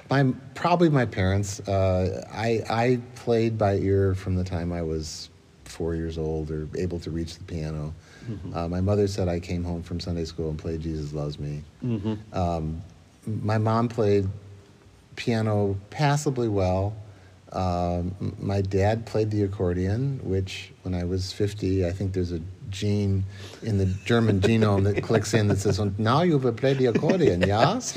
My 0.10 0.34
probably 0.56 0.90
my 0.90 1.06
parents. 1.06 1.60
Uh, 1.68 2.26
I 2.32 2.63
I 2.70 3.00
played 3.16 3.58
by 3.58 3.76
ear 3.76 4.16
from 4.16 4.36
the 4.36 4.44
time 4.44 4.72
I 4.72 4.82
was 4.82 5.30
four 5.66 5.96
years 5.96 6.18
old 6.18 6.50
or 6.50 6.68
able 6.78 7.00
to 7.02 7.12
reach 7.12 7.38
the 7.38 7.44
piano. 7.44 7.94
Mhm. 8.30 8.56
Uh, 8.56 8.68
my 8.68 8.82
mother 8.82 9.08
said 9.08 9.28
I 9.28 9.40
came 9.40 9.63
home 9.63 9.84
from 9.84 10.00
Sunday 10.00 10.26
school 10.26 10.50
and 10.50 10.58
played 10.60 10.82
Jesus 10.82 11.13
Loves 11.13 11.40
Me. 11.40 11.62
Mm-hmm. 11.84 12.13
Um, 12.38 12.82
my 13.26 13.58
mom 13.58 13.88
played 13.90 14.28
piano 15.18 15.78
passably 15.90 16.48
well. 16.48 16.94
Um, 17.54 18.36
my 18.40 18.62
dad 18.62 19.06
played 19.06 19.32
the 19.32 19.44
accordion, 19.44 20.20
which 20.24 20.72
when 20.84 20.94
I 20.94 21.04
was 21.06 21.32
50, 21.32 21.86
I 21.86 21.92
think 21.92 22.14
there's 22.14 22.32
a 22.32 22.42
gene 22.70 23.24
in 23.64 23.78
the 23.78 23.86
German 24.06 24.42
genome 24.42 24.84
that 24.84 25.02
clicks 25.02 25.34
in 25.34 25.48
that 25.48 25.58
says, 25.58 25.80
"Und 25.80 25.98
now 25.98 26.22
you 26.24 26.38
will 26.38 26.52
play 26.52 26.74
the 26.74 26.88
accordion, 26.88 27.42
yeah? 27.42 27.80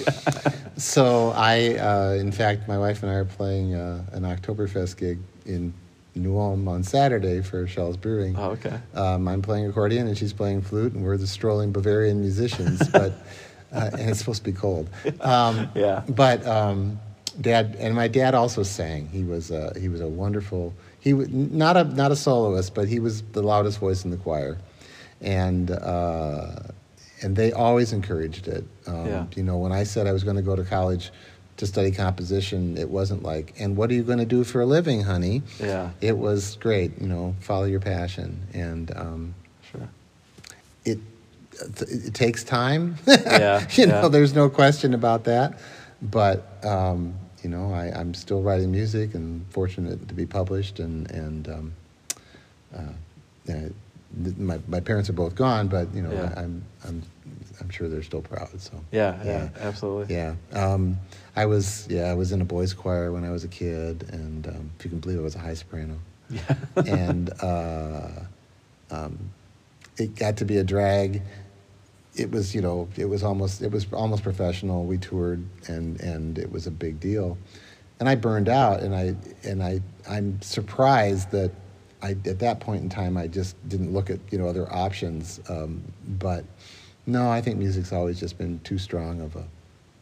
So 0.76 1.32
I, 1.36 1.74
uh, 1.76 2.16
in 2.18 2.32
fact, 2.32 2.66
my 2.66 2.78
wife 2.78 3.02
and 3.02 3.12
I 3.12 3.16
are 3.16 3.26
playing 3.26 3.74
uh, 3.74 4.02
an 4.12 4.22
Oktoberfest 4.22 4.96
gig 4.96 5.18
in 5.44 5.74
New 6.14 6.38
Ulm 6.38 6.66
on 6.68 6.82
Saturday 6.82 7.42
for 7.42 7.66
Schell's 7.66 7.98
Brewing. 7.98 8.34
Oh, 8.38 8.52
okay. 8.52 8.78
Um, 8.94 9.28
I'm 9.28 9.42
playing 9.42 9.66
accordion 9.66 10.06
and 10.06 10.16
she's 10.16 10.32
playing 10.32 10.62
flute, 10.62 10.94
and 10.94 11.04
we're 11.04 11.18
the 11.18 11.26
strolling 11.26 11.70
Bavarian 11.72 12.20
musicians. 12.20 12.88
But 12.88 13.12
uh, 13.72 13.90
and 13.92 14.08
it's 14.08 14.20
supposed 14.20 14.42
to 14.44 14.50
be 14.50 14.56
cold. 14.56 14.88
Um, 15.20 15.68
Yeah. 15.74 16.02
But 16.08 16.46
um, 16.46 16.98
dad 17.30 17.76
and 17.78 17.94
my 17.94 18.08
dad 18.08 18.34
also 18.34 18.62
sang. 18.62 19.08
He 19.08 19.24
was 19.24 19.50
uh, 19.50 19.72
he 19.78 19.88
was 19.88 20.00
a 20.00 20.08
wonderful. 20.08 20.72
He 21.00 21.12
was 21.14 21.28
not 21.30 21.76
a 21.76 21.84
not 21.84 22.10
a 22.12 22.16
soloist, 22.16 22.74
but 22.74 22.88
he 22.88 22.98
was 23.00 23.22
the 23.32 23.42
loudest 23.42 23.78
voice 23.78 24.04
in 24.04 24.10
the 24.10 24.16
choir, 24.16 24.58
and 25.20 25.70
uh, 25.70 26.50
and 27.22 27.36
they 27.36 27.52
always 27.52 27.92
encouraged 27.92 28.48
it. 28.48 28.64
Um, 28.86 29.06
Yeah. 29.06 29.26
You 29.36 29.42
know, 29.42 29.58
when 29.58 29.72
I 29.72 29.84
said 29.84 30.06
I 30.06 30.12
was 30.12 30.24
going 30.24 30.36
to 30.36 30.42
go 30.42 30.56
to 30.56 30.64
college 30.64 31.10
to 31.58 31.66
study 31.66 31.90
composition, 31.90 32.78
it 32.78 32.88
wasn't 32.88 33.22
like, 33.22 33.52
and 33.58 33.76
what 33.76 33.90
are 33.90 33.94
you 33.94 34.02
going 34.02 34.18
to 34.18 34.24
do 34.24 34.44
for 34.44 34.62
a 34.62 34.66
living, 34.66 35.02
honey? 35.02 35.42
Yeah. 35.58 35.90
It 36.00 36.16
was 36.16 36.56
great. 36.56 36.98
You 37.00 37.06
know, 37.08 37.34
follow 37.40 37.64
your 37.64 37.80
passion, 37.80 38.40
and 38.54 38.90
um, 38.96 39.34
Sure. 39.70 39.88
it 40.84 40.98
it 41.80 42.14
takes 42.14 42.44
time. 42.44 42.96
Yeah, 43.06 43.66
you 43.72 43.86
know, 43.86 44.02
yeah. 44.02 44.08
there's 44.08 44.34
no 44.34 44.48
question 44.48 44.94
about 44.94 45.24
that. 45.24 45.58
But 46.02 46.46
um, 46.64 47.14
you 47.42 47.50
know, 47.50 47.72
I, 47.72 47.86
I'm 47.94 48.14
still 48.14 48.42
writing 48.42 48.70
music 48.70 49.14
and 49.14 49.44
fortunate 49.50 50.08
to 50.08 50.14
be 50.14 50.26
published. 50.26 50.78
And 50.78 51.10
and 51.10 51.48
um, 51.48 51.72
uh, 52.76 52.80
th- 53.46 54.36
my 54.36 54.58
my 54.68 54.80
parents 54.80 55.08
are 55.10 55.14
both 55.14 55.34
gone, 55.34 55.68
but 55.68 55.92
you 55.94 56.02
know, 56.02 56.12
Yeah. 56.12 56.32
I, 56.36 56.42
I'm 56.42 56.64
I'm 56.86 57.02
I'm 57.60 57.70
sure 57.70 57.88
they're 57.88 58.02
still 58.02 58.22
proud. 58.22 58.60
So 58.60 58.72
Yeah, 58.92 59.22
yeah, 59.24 59.48
absolutely. 59.60 60.14
yeah. 60.14 60.34
Um, 60.52 60.98
I 61.36 61.46
was 61.46 61.86
yeah 61.90 62.04
I 62.10 62.14
was 62.14 62.32
in 62.32 62.40
a 62.40 62.44
boys 62.44 62.72
choir 62.74 63.12
when 63.12 63.24
I 63.24 63.30
was 63.30 63.44
a 63.44 63.48
kid, 63.48 64.08
and 64.12 64.46
um, 64.46 64.70
if 64.78 64.84
you 64.84 64.90
can 64.90 65.00
believe 65.00 65.18
it, 65.18 65.20
I 65.20 65.24
was 65.24 65.34
a 65.36 65.40
high 65.40 65.54
soprano 65.54 65.98
Yeah. 66.30 66.54
and 66.86 67.30
uh, 67.42 68.08
um, 68.90 69.18
it 69.98 70.14
got 70.16 70.38
to 70.38 70.44
be 70.44 70.56
a 70.58 70.64
drag. 70.64 71.22
It 72.16 72.30
was, 72.30 72.54
you 72.54 72.60
know, 72.60 72.88
it 72.96 73.04
was 73.06 73.22
almost 73.22 73.62
it 73.62 73.70
was 73.70 73.86
almost 73.92 74.22
professional. 74.22 74.84
We 74.84 74.98
toured, 74.98 75.44
and 75.68 76.00
and 76.00 76.38
it 76.38 76.50
was 76.50 76.66
a 76.66 76.70
big 76.70 77.00
deal. 77.00 77.38
And 78.00 78.08
I 78.08 78.14
burned 78.14 78.48
out, 78.48 78.80
and 78.80 78.94
I 78.94 79.14
and 79.44 79.62
I 79.62 79.80
I'm 80.08 80.40
surprised 80.42 81.30
that 81.30 81.52
I 82.02 82.10
at 82.26 82.38
that 82.40 82.60
point 82.60 82.82
in 82.82 82.88
time, 82.88 83.16
I 83.16 83.26
just 83.28 83.56
didn't 83.68 83.92
look 83.92 84.10
at 84.10 84.18
you 84.30 84.38
know 84.38 84.48
other 84.48 84.70
options. 84.72 85.40
Um, 85.48 85.82
but 86.18 86.44
no, 87.06 87.30
I 87.30 87.40
think 87.40 87.58
music's 87.58 87.92
always 87.92 88.18
just 88.18 88.38
been 88.38 88.58
too 88.60 88.78
strong 88.78 89.20
of 89.20 89.36
a, 89.36 89.44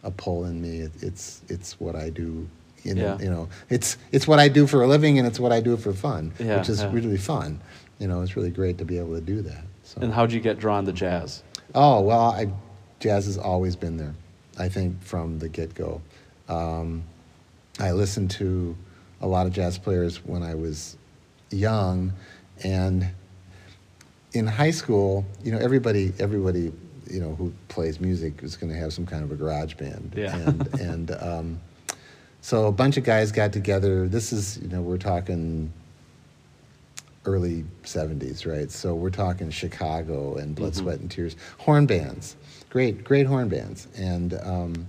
a 0.04 0.10
pull 0.10 0.44
in 0.46 0.62
me. 0.62 0.80
It, 0.80 0.92
it's 1.02 1.42
it's 1.48 1.78
what 1.78 1.94
I 1.94 2.08
do. 2.10 2.48
You 2.84 2.94
know, 2.94 3.02
Yeah. 3.18 3.24
you 3.24 3.30
know, 3.30 3.48
it's 3.68 3.98
it's 4.12 4.26
what 4.26 4.38
I 4.38 4.48
do 4.48 4.66
for 4.66 4.82
a 4.82 4.86
living, 4.86 5.18
and 5.18 5.26
it's 5.26 5.40
what 5.40 5.52
I 5.52 5.60
do 5.60 5.76
for 5.76 5.92
fun, 5.92 6.32
Yeah, 6.38 6.58
which 6.58 6.68
is 6.70 6.80
yeah. 6.80 6.90
really 6.92 7.18
fun. 7.18 7.60
You 7.98 8.06
know, 8.08 8.22
it's 8.22 8.36
really 8.36 8.50
great 8.50 8.78
to 8.78 8.84
be 8.84 8.98
able 8.98 9.14
to 9.16 9.20
do 9.20 9.42
that. 9.42 9.64
So. 9.82 10.00
And 10.00 10.12
how'd 10.14 10.30
you 10.32 10.38
get 10.40 10.58
drawn 10.60 10.84
to 10.86 10.92
jazz? 10.92 11.42
Oh 11.74 12.00
well, 12.00 12.20
I, 12.20 12.48
jazz 13.00 13.26
has 13.26 13.38
always 13.38 13.76
been 13.76 13.96
there. 13.96 14.14
I 14.58 14.68
think 14.68 15.02
from 15.02 15.38
the 15.38 15.48
get 15.48 15.74
go. 15.74 16.00
Um, 16.48 17.04
I 17.78 17.92
listened 17.92 18.30
to 18.32 18.76
a 19.20 19.26
lot 19.26 19.46
of 19.46 19.52
jazz 19.52 19.78
players 19.78 20.24
when 20.24 20.42
I 20.42 20.54
was 20.54 20.96
young, 21.50 22.12
and 22.64 23.08
in 24.32 24.46
high 24.46 24.70
school, 24.70 25.24
you 25.42 25.52
know, 25.52 25.58
everybody, 25.58 26.12
everybody, 26.18 26.72
you 27.10 27.20
know, 27.20 27.34
who 27.34 27.52
plays 27.68 28.00
music 28.00 28.42
is 28.42 28.56
going 28.56 28.72
to 28.72 28.78
have 28.78 28.92
some 28.92 29.06
kind 29.06 29.24
of 29.24 29.32
a 29.32 29.36
garage 29.36 29.74
band. 29.74 30.14
Yeah. 30.16 30.36
And 30.36 30.80
and 30.80 31.10
um, 31.22 31.60
so 32.40 32.66
a 32.66 32.72
bunch 32.72 32.96
of 32.96 33.04
guys 33.04 33.32
got 33.32 33.52
together. 33.52 34.08
This 34.08 34.32
is, 34.32 34.58
you 34.58 34.68
know, 34.68 34.82
we're 34.82 34.98
talking 34.98 35.72
early 37.28 37.64
70s, 37.84 38.46
right? 38.46 38.70
So 38.70 38.94
we're 38.94 39.10
talking 39.10 39.50
Chicago 39.50 40.36
and 40.36 40.54
Blood, 40.54 40.72
Mhm. 40.72 40.76
Sweat, 40.76 41.00
and 41.00 41.10
Tears. 41.10 41.36
Horn 41.58 41.86
bands. 41.86 42.36
Great, 42.70 43.04
great 43.04 43.26
horn 43.26 43.48
bands. 43.48 43.86
And 43.96 44.34
um, 44.42 44.86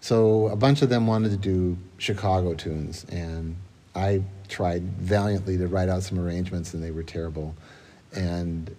so 0.00 0.48
a 0.48 0.56
bunch 0.56 0.82
of 0.82 0.88
them 0.88 1.06
wanted 1.06 1.30
to 1.30 1.36
do 1.36 1.76
Chicago 1.98 2.54
tunes. 2.54 3.04
And 3.10 3.56
I 3.94 4.22
tried 4.48 4.82
valiantly 4.98 5.56
to 5.58 5.66
write 5.68 5.88
out 5.88 6.02
some 6.02 6.18
arrangements, 6.18 6.74
and 6.74 6.82
they 6.82 6.90
were 6.90 7.02
terrible. 7.02 7.54
And, 8.14 8.74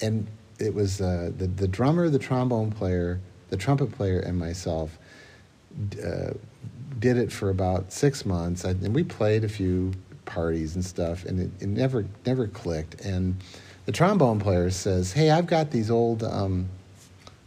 and 0.00 0.26
it 0.58 0.74
was 0.74 1.00
uh, 1.00 1.30
the, 1.36 1.46
the 1.46 1.68
drummer, 1.68 2.08
the 2.10 2.18
trombone 2.18 2.72
player, 2.72 3.20
the 3.50 3.56
trumpet 3.56 3.92
player, 3.92 4.18
and 4.20 4.38
myself 4.38 4.98
uh, 6.04 6.32
did 6.98 7.16
it 7.16 7.32
for 7.32 7.50
about 7.50 7.92
six 7.92 8.24
months, 8.24 8.64
I, 8.64 8.70
and 8.70 8.94
we 8.94 9.02
played 9.02 9.44
a 9.44 9.48
few 9.48 9.92
parties 10.34 10.74
and 10.74 10.84
stuff, 10.84 11.24
and 11.24 11.40
it, 11.40 11.50
it 11.62 11.68
never 11.68 12.04
never 12.24 12.46
clicked. 12.46 13.00
And 13.02 13.36
the 13.86 13.92
trombone 13.92 14.40
player 14.40 14.70
says, 14.70 15.12
"Hey, 15.12 15.30
I've 15.30 15.46
got 15.46 15.70
these 15.70 15.90
old." 15.90 16.22
Um, 16.22 16.68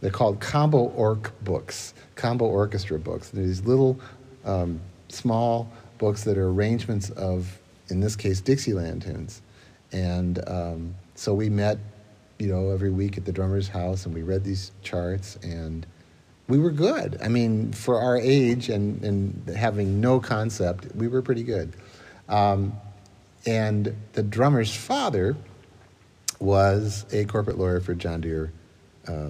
they're 0.00 0.10
called 0.10 0.40
combo 0.40 0.90
orc 0.90 1.32
books, 1.42 1.94
combo 2.14 2.44
orchestra 2.44 2.98
books. 2.98 3.30
They're 3.30 3.44
these 3.44 3.64
little, 3.64 3.98
um, 4.44 4.80
small 5.08 5.68
books 5.98 6.24
that 6.24 6.36
are 6.36 6.48
arrangements 6.48 7.10
of, 7.10 7.58
in 7.88 8.00
this 8.00 8.14
case, 8.14 8.40
Dixieland 8.40 9.02
tunes. 9.02 9.40
And 9.92 10.46
um, 10.48 10.94
so 11.14 11.32
we 11.32 11.48
met, 11.48 11.78
you 12.38 12.48
know, 12.48 12.70
every 12.70 12.90
week 12.90 13.16
at 13.16 13.24
the 13.24 13.32
drummer's 13.32 13.68
house, 13.68 14.04
and 14.04 14.14
we 14.14 14.22
read 14.22 14.44
these 14.44 14.72
charts, 14.82 15.36
and 15.42 15.86
we 16.48 16.58
were 16.58 16.70
good. 16.70 17.18
I 17.22 17.28
mean, 17.28 17.72
for 17.72 17.98
our 17.98 18.18
age 18.18 18.68
and, 18.68 19.02
and 19.02 19.56
having 19.56 20.00
no 20.00 20.20
concept, 20.20 20.94
we 20.94 21.08
were 21.08 21.22
pretty 21.22 21.42
good. 21.42 21.72
Um, 22.28 22.72
and 23.46 23.94
the 24.14 24.22
drummer's 24.22 24.74
father 24.74 25.36
was 26.40 27.06
a 27.12 27.24
corporate 27.24 27.58
lawyer 27.58 27.80
for 27.80 27.94
John 27.94 28.20
Deere 28.20 28.52
uh, 29.08 29.28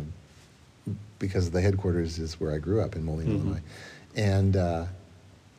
because 1.19 1.51
the 1.51 1.61
headquarters 1.61 2.19
is 2.19 2.41
where 2.41 2.53
I 2.55 2.59
grew 2.59 2.81
up 2.81 2.97
in 2.97 3.05
Moline, 3.05 3.27
Mhm. 3.29 3.35
Illinois. 3.35 3.63
And, 4.17 4.57
uh, 4.57 4.85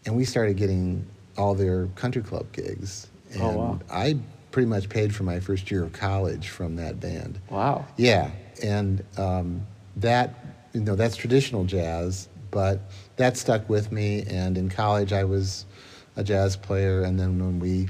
and 0.05 0.15
we 0.15 0.25
started 0.25 0.57
getting 0.57 1.05
all 1.37 1.53
their 1.53 1.85
country 1.95 2.21
club 2.23 2.51
gigs. 2.51 3.07
And 3.33 3.41
Oh, 3.43 3.49
wow. 3.57 3.79
I 3.91 4.17
pretty 4.51 4.67
much 4.67 4.89
paid 4.89 5.13
for 5.13 5.23
my 5.23 5.39
first 5.39 5.69
year 5.69 5.83
of 5.83 5.93
college 5.93 6.49
from 6.49 6.75
that 6.77 6.99
band. 6.99 7.39
Wow. 7.49 7.85
Yeah, 7.97 8.31
and 8.63 9.03
um, 9.17 9.65
that 9.97 10.33
you 10.73 10.81
know 10.81 10.95
that's 10.95 11.15
traditional 11.15 11.63
jazz, 11.65 12.27
but 12.49 12.79
that 13.17 13.37
stuck 13.37 13.69
with 13.69 13.91
me. 13.91 14.23
And 14.23 14.57
in 14.57 14.69
college, 14.69 15.11
I 15.13 15.23
was 15.25 15.65
a 16.17 16.23
jazz 16.23 16.57
player, 16.57 17.03
and 17.03 17.17
then 17.19 17.39
when 17.39 17.59
we 17.59 17.87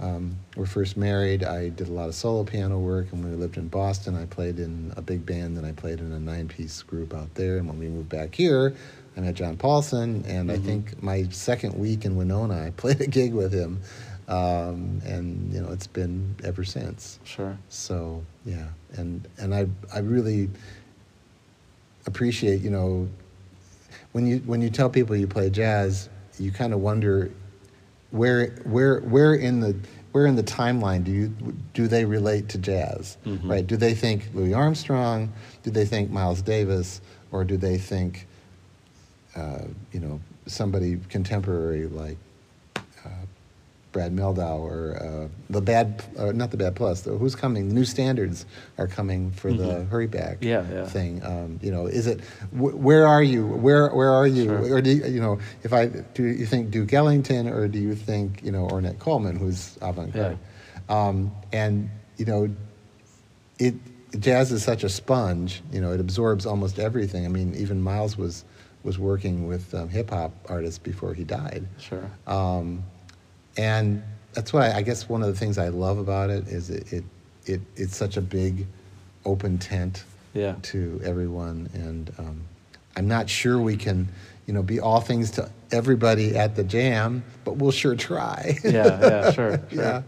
um, 0.00 0.36
were 0.56 0.66
first 0.66 0.96
married, 0.96 1.44
I 1.44 1.68
did 1.68 1.88
a 1.88 1.92
lot 1.92 2.08
of 2.08 2.14
solo 2.14 2.42
piano 2.44 2.78
work. 2.78 3.12
And 3.12 3.22
when 3.22 3.30
we 3.32 3.36
lived 3.36 3.56
in 3.56 3.68
Boston, 3.68 4.16
I 4.16 4.24
played 4.26 4.58
in 4.58 4.92
a 4.96 5.02
big 5.02 5.24
band, 5.26 5.56
and 5.58 5.66
I 5.66 5.72
played 5.72 6.00
in 6.00 6.10
a 6.12 6.18
nine-piece 6.18 6.82
group 6.82 7.12
out 7.14 7.34
there. 7.34 7.58
And 7.58 7.68
when 7.68 7.78
we 7.78 7.88
moved 7.88 8.08
back 8.08 8.34
here, 8.34 8.74
I 9.16 9.20
met 9.20 9.34
John 9.34 9.56
Paulson, 9.56 10.24
and 10.26 10.50
I 10.50 10.56
Mhm. 10.58 10.64
think 10.64 11.02
my 11.02 11.24
second 11.30 11.74
week 11.78 12.04
in 12.04 12.16
Winona, 12.16 12.64
I 12.66 12.70
played 12.76 13.00
a 13.00 13.06
gig 13.06 13.34
with 13.34 13.52
him. 13.52 13.80
Um, 14.28 15.00
and 15.06 15.50
you 15.54 15.62
know 15.62 15.70
it's 15.72 15.86
been 15.86 16.34
ever 16.44 16.62
since. 16.62 17.18
Sure. 17.24 17.56
So 17.70 18.22
yeah, 18.44 18.66
and 18.92 19.26
and 19.38 19.54
I 19.54 19.66
I 19.92 20.00
really 20.00 20.50
appreciate 22.06 22.60
you 22.60 22.70
know 22.70 23.08
when 24.12 24.26
you 24.26 24.38
when 24.44 24.60
you 24.60 24.68
tell 24.70 24.90
people 24.90 25.16
you 25.16 25.26
play 25.26 25.48
jazz, 25.48 26.10
you 26.38 26.50
kind 26.52 26.74
of 26.74 26.80
wonder 26.80 27.30
where 28.10 28.48
where 28.64 29.00
where 29.00 29.34
in 29.34 29.60
the 29.60 29.76
where 30.12 30.26
in 30.26 30.36
the 30.36 30.42
timeline 30.42 31.04
do 31.04 31.10
you 31.12 31.28
do 31.74 31.86
they 31.88 32.04
relate 32.04 32.48
to 32.50 32.58
jazz, 32.58 33.16
Mhm. 33.26 33.48
right? 33.48 33.66
Do 33.66 33.76
they 33.76 33.94
think 33.94 34.30
Louis 34.34 34.54
Armstrong? 34.54 35.32
Do 35.62 35.70
they 35.70 35.84
think 35.84 36.10
Miles 36.10 36.40
Davis? 36.42 37.00
Or 37.30 37.44
do 37.44 37.56
they 37.58 37.76
think 37.76 38.26
uh, 39.36 39.64
you 39.92 40.00
know 40.00 40.20
somebody 40.46 40.98
contemporary 41.10 41.86
like 41.86 42.16
Brad 43.90 44.14
Mehldau 44.14 44.58
or 44.60 44.96
uh, 45.02 45.28
the 45.48 45.62
bad, 45.62 46.04
uh, 46.18 46.30
not 46.32 46.50
the 46.50 46.56
bad 46.58 46.76
plus. 46.76 47.00
Though, 47.02 47.16
who's 47.16 47.34
coming? 47.34 47.68
The 47.68 47.74
new 47.74 47.86
standards 47.86 48.44
are 48.76 48.86
coming 48.86 49.30
for 49.30 49.50
the 49.52 49.64
Mhm. 49.64 49.88
hurry 49.88 50.06
back 50.06 50.38
Yeah, 50.44 50.62
yeah. 50.70 50.84
thing. 50.86 51.22
Um, 51.24 51.58
you 51.62 51.70
know, 51.70 51.86
is 51.86 52.06
it 52.06 52.20
wh- 52.50 52.76
where 52.78 53.06
are 53.06 53.22
you? 53.22 53.46
Where 53.46 53.88
where 53.88 54.10
are 54.12 54.26
you? 54.26 54.44
Sure. 54.44 54.74
Or 54.76 54.80
do 54.82 54.90
you, 54.90 55.06
you 55.06 55.20
know 55.20 55.38
if 55.62 55.72
I 55.72 55.86
do 55.86 56.22
you 56.24 56.44
think 56.44 56.70
Duke 56.70 56.92
Ellington 56.92 57.48
or 57.48 57.66
do 57.66 57.78
you 57.78 57.94
think 57.94 58.42
you 58.44 58.52
know 58.52 58.66
Ornette 58.68 58.98
Coleman 58.98 59.36
who's 59.36 59.78
avant 59.80 60.12
garde? 60.12 60.38
Um, 60.90 61.32
and 61.52 61.88
you 62.18 62.26
know, 62.26 62.48
it 63.58 63.74
jazz 64.20 64.52
is 64.52 64.62
such 64.62 64.84
a 64.84 64.88
sponge. 64.88 65.62
You 65.72 65.80
know, 65.80 65.92
it 65.92 66.00
absorbs 66.00 66.44
almost 66.46 66.78
everything. 66.78 67.24
I 67.24 67.28
mean, 67.28 67.54
even 67.56 67.80
Miles 67.80 68.18
was 68.18 68.44
was 68.84 68.98
working 68.98 69.46
with 69.48 69.74
um, 69.74 69.88
hip 69.88 70.10
hop 70.10 70.32
artists 70.48 70.78
before 70.78 71.14
he 71.14 71.24
died. 71.24 71.66
Sure. 71.78 72.10
And 73.58 74.02
that's 74.32 74.52
why 74.52 74.72
I 74.72 74.80
guess 74.82 75.08
one 75.08 75.20
of 75.22 75.28
the 75.28 75.34
things 75.38 75.58
I 75.58 75.68
love 75.68 75.98
about 75.98 76.30
it 76.30 76.46
is 76.48 76.70
it, 76.70 76.92
it, 76.92 77.04
it 77.44 77.60
it's 77.76 77.96
such 77.96 78.16
a 78.16 78.20
big 78.22 78.66
open 79.26 79.58
tent 79.58 80.04
Yeah. 80.32 80.54
to 80.62 81.00
everyone. 81.04 81.68
And 81.74 82.10
um, 82.18 82.40
I'm 82.96 83.08
not 83.08 83.28
sure 83.28 83.58
we 83.60 83.76
can, 83.76 84.08
you 84.46 84.54
know, 84.54 84.62
be 84.62 84.80
all 84.80 85.00
things 85.00 85.32
to 85.32 85.50
everybody 85.72 86.36
at 86.36 86.54
the 86.56 86.64
jam, 86.64 87.24
but 87.44 87.56
we'll 87.56 87.72
sure 87.72 87.94
try. 87.96 88.56
Yeah, 88.64 88.70
yeah, 88.72 89.30
sure, 89.32 89.60
sure. 89.70 89.82
Yeah. 89.82 90.02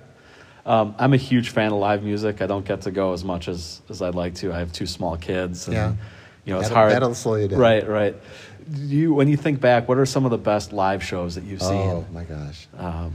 Um, 0.65 0.95
I'm 0.99 1.13
a 1.15 1.17
huge 1.17 1.51
fan 1.51 1.73
of 1.73 1.79
live 1.79 2.03
music. 2.05 2.41
I 2.41 2.47
don't 2.47 2.65
get 2.65 2.83
to 2.83 2.91
go 2.91 3.13
as 3.15 3.25
much 3.25 3.49
as, 3.49 3.81
as 3.89 4.01
I'd 4.03 4.15
like 4.15 4.35
to. 4.37 4.53
I 4.53 4.59
have 4.59 4.73
two 4.73 4.87
small 4.87 5.17
kids. 5.17 5.67
And, 5.67 5.75
Yeah. 5.75 5.93
You 6.47 6.55
know, 6.55 6.61
it's 6.61 6.69
That'll- 6.69 6.83
hard. 6.85 6.93
that'll 6.95 7.15
slow 7.15 7.35
you 7.35 7.49
down. 7.49 7.59
Right, 7.59 7.87
right. 7.87 8.15
Do 8.73 8.81
You, 8.81 9.13
when 9.13 9.29
you 9.29 9.37
think 9.37 9.61
back, 9.61 9.89
what 9.89 9.99
are 9.99 10.07
some 10.07 10.25
of 10.25 10.31
the 10.31 10.39
best 10.39 10.73
live 10.73 11.03
shows 11.05 11.35
that 11.35 11.45
you've 11.45 11.61
seen? 11.61 11.73
Oh 11.91 12.07
my 12.13 12.25
gosh. 12.25 12.67
Um, 12.79 13.15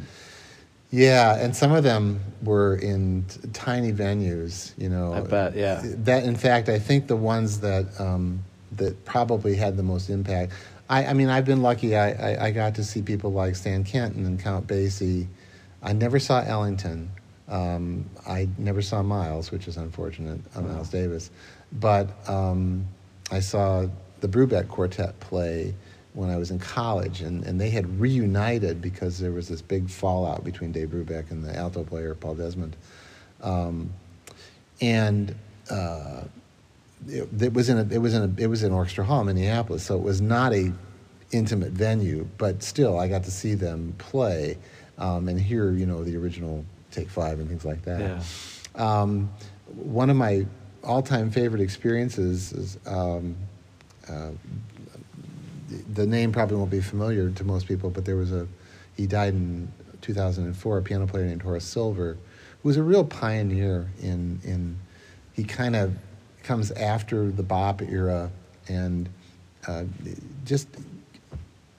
Yeah, 0.96 1.36
and 1.36 1.54
some 1.54 1.74
of 1.74 1.84
them 1.84 2.22
were 2.42 2.78
in 2.78 3.26
t- 3.28 3.50
tiny 3.52 3.92
venues. 3.92 4.72
You 4.78 4.88
know, 4.88 5.14
I 5.14 5.20
bet, 5.20 5.54
yeah. 5.54 5.82
That, 5.84 6.24
in 6.24 6.38
fact, 6.38 6.70
I 6.70 6.80
think 6.80 7.08
the 7.08 7.18
ones 7.18 7.60
that 7.60 8.00
um, 8.00 8.46
that 8.78 9.04
probably 9.04 9.58
had 9.58 9.76
the 9.76 9.84
most 9.84 10.10
impact. 10.10 10.54
I, 10.90 11.08
I 11.08 11.14
mean, 11.14 11.28
I've 11.28 11.44
been 11.44 11.62
lucky. 11.62 11.98
I, 11.98 12.12
I, 12.12 12.46
I 12.46 12.52
got 12.52 12.76
to 12.76 12.84
see 12.86 13.02
people 13.02 13.34
like 13.34 13.58
Stan 13.58 13.84
Kenton 13.84 14.26
and 14.26 14.40
Count 14.40 14.68
Basie. 14.68 15.28
I 15.84 15.92
never 15.92 16.18
saw 16.18 16.42
Ellington. 16.42 17.12
Um, 17.50 18.10
I 18.26 18.48
never 18.58 18.82
saw 18.82 19.04
Miles, 19.04 19.52
which 19.52 19.68
is 19.68 19.76
unfortunate. 19.76 20.40
Uh, 20.56 20.62
Miles 20.62 20.90
Davis, 20.90 21.30
but 21.74 22.08
um, 22.30 22.88
I 23.32 23.42
saw 23.42 23.86
the 24.22 24.30
Brubeck 24.30 24.70
Quartet 24.70 25.20
play 25.20 25.74
when 26.16 26.30
I 26.30 26.38
was 26.38 26.50
in 26.50 26.60
college, 26.60 27.22
and, 27.22 27.46
and 27.46 27.60
they 27.60 27.70
had 27.70 28.00
reunited 28.00 28.82
because 28.82 29.20
there 29.20 29.32
was 29.32 29.50
this 29.50 29.62
big 29.62 29.90
fallout 29.90 30.44
between 30.44 30.72
Dave 30.72 30.90
Brubeck 30.90 31.30
and 31.30 31.44
the 31.44 31.56
alto 31.56 31.84
player 31.84 32.16
Paul 32.16 32.36
Desmond. 32.36 32.76
Um, 33.42 33.92
and 34.82 35.36
uh, 35.70 36.22
it, 37.08 37.28
it 37.42 37.54
was 37.54 37.68
in 37.70 37.78
a, 37.78 37.94
it 37.94 37.98
was 37.98 38.14
in 38.14 38.24
a, 38.24 38.42
it 38.42 38.48
was 38.48 38.64
in 38.64 38.72
Orchestra 38.72 39.04
Hall, 39.04 39.24
Minneapolis, 39.26 39.84
so 39.84 39.96
it 39.96 40.02
was 40.02 40.22
not 40.22 40.54
a 40.54 40.72
intimate 41.32 41.72
venue, 41.72 42.28
but 42.38 42.64
still 42.64 42.98
I 42.98 43.10
got 43.10 43.26
to 43.26 43.32
see 43.32 43.54
them 43.54 43.94
play 43.98 44.58
um, 44.98 45.28
and 45.28 45.40
hear 45.40 45.72
you 45.72 45.86
know 45.86 46.04
the 46.04 46.16
original 46.16 46.66
Take 46.92 47.10
Five 47.10 47.40
and 47.40 47.50
things 47.50 47.66
like 47.66 47.84
that. 47.84 48.00
yeah. 48.00 49.02
Um, 49.02 49.30
one 49.76 50.10
of 50.10 50.16
my 50.16 50.46
all-time 50.84 51.32
favorite 51.32 51.62
experiences 51.62 52.54
is 52.54 52.78
um, 52.86 53.36
uh, 54.08 54.30
the 55.94 56.06
name 56.06 56.32
probably 56.32 56.58
won't 56.58 56.72
be 56.72 56.82
familiar 56.82 57.30
to 57.30 57.44
most 57.44 57.68
people, 57.68 57.90
but 57.90 58.06
there 58.06 58.16
was 58.16 58.32
a 58.32 58.48
he 58.96 59.08
died 59.08 59.34
in 59.34 59.72
2004. 60.02 60.78
A 60.78 60.82
piano 60.82 61.08
player 61.08 61.26
named 61.26 61.42
Horace 61.42 61.66
Silver, 61.66 62.18
who 62.62 62.70
was 62.70 62.78
a 62.78 62.84
real 62.84 63.04
pioneer 63.04 63.90
in 64.02 64.40
in 64.44 64.78
he 65.34 65.44
kind 65.44 65.76
of 65.76 65.96
comes 66.44 66.72
after 66.72 67.32
the 67.32 67.44
bop 67.44 67.82
era 67.82 68.32
and 68.68 69.10
uh, 69.68 69.84
just 70.46 70.68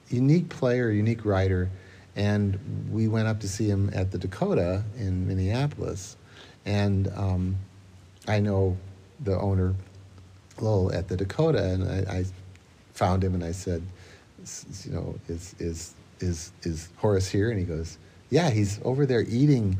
unique 0.09 0.49
player, 0.49 0.91
unique 0.91 1.25
writer. 1.25 1.69
And 2.15 2.89
we 2.91 3.07
went 3.07 3.27
up 3.27 3.39
to 3.41 3.49
see 3.49 3.69
him 3.69 3.91
at 3.93 4.11
the 4.11 4.17
Dakota 4.17 4.83
in 4.97 5.27
Minneapolis, 5.27 6.17
and 6.65 7.07
um, 7.15 7.57
I 8.27 8.39
know 8.39 8.75
the 9.19 9.39
owner, 9.39 9.75
Lowell, 10.59 10.91
at 10.91 11.07
the 11.07 11.15
Dakota, 11.15 11.63
and 11.63 11.83
I, 11.87 12.17
I 12.17 12.25
found 12.97 13.23
him 13.23 13.33
and 13.35 13.43
I 13.43 13.51
said, 13.51 13.81
"S- 14.41 14.65
you 14.87 14.93
know, 14.93 15.15
is 15.29 15.55
is 15.59 15.93
is 16.19 16.51
is 16.63 16.89
Horace 16.97 17.29
here? 17.29 17.49
And 17.51 17.59
he 17.59 17.65
goes, 17.65 17.97
yeah, 18.29 18.49
he's 18.49 18.79
over 18.83 19.05
there 19.05 19.21
eating 19.21 19.79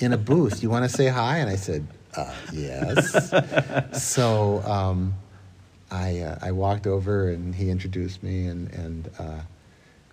in 0.00 0.12
a 0.14 0.16
booth. 0.16 0.62
You 0.62 0.70
want 0.70 0.88
to 0.88 0.96
say 0.96 1.08
hi? 1.08 1.38
And 1.38 1.50
I 1.50 1.56
said, 1.56 1.86
uh, 2.16 2.32
yes. 2.52 3.30
so 4.02 4.62
um, 4.62 5.14
I 5.90 6.20
uh, 6.20 6.38
I 6.40 6.52
walked 6.52 6.86
over 6.86 7.28
and 7.30 7.54
he 7.54 7.68
introduced 7.70 8.22
me 8.22 8.46
and 8.46 8.72
and. 8.72 9.10
Uh, 9.18 9.40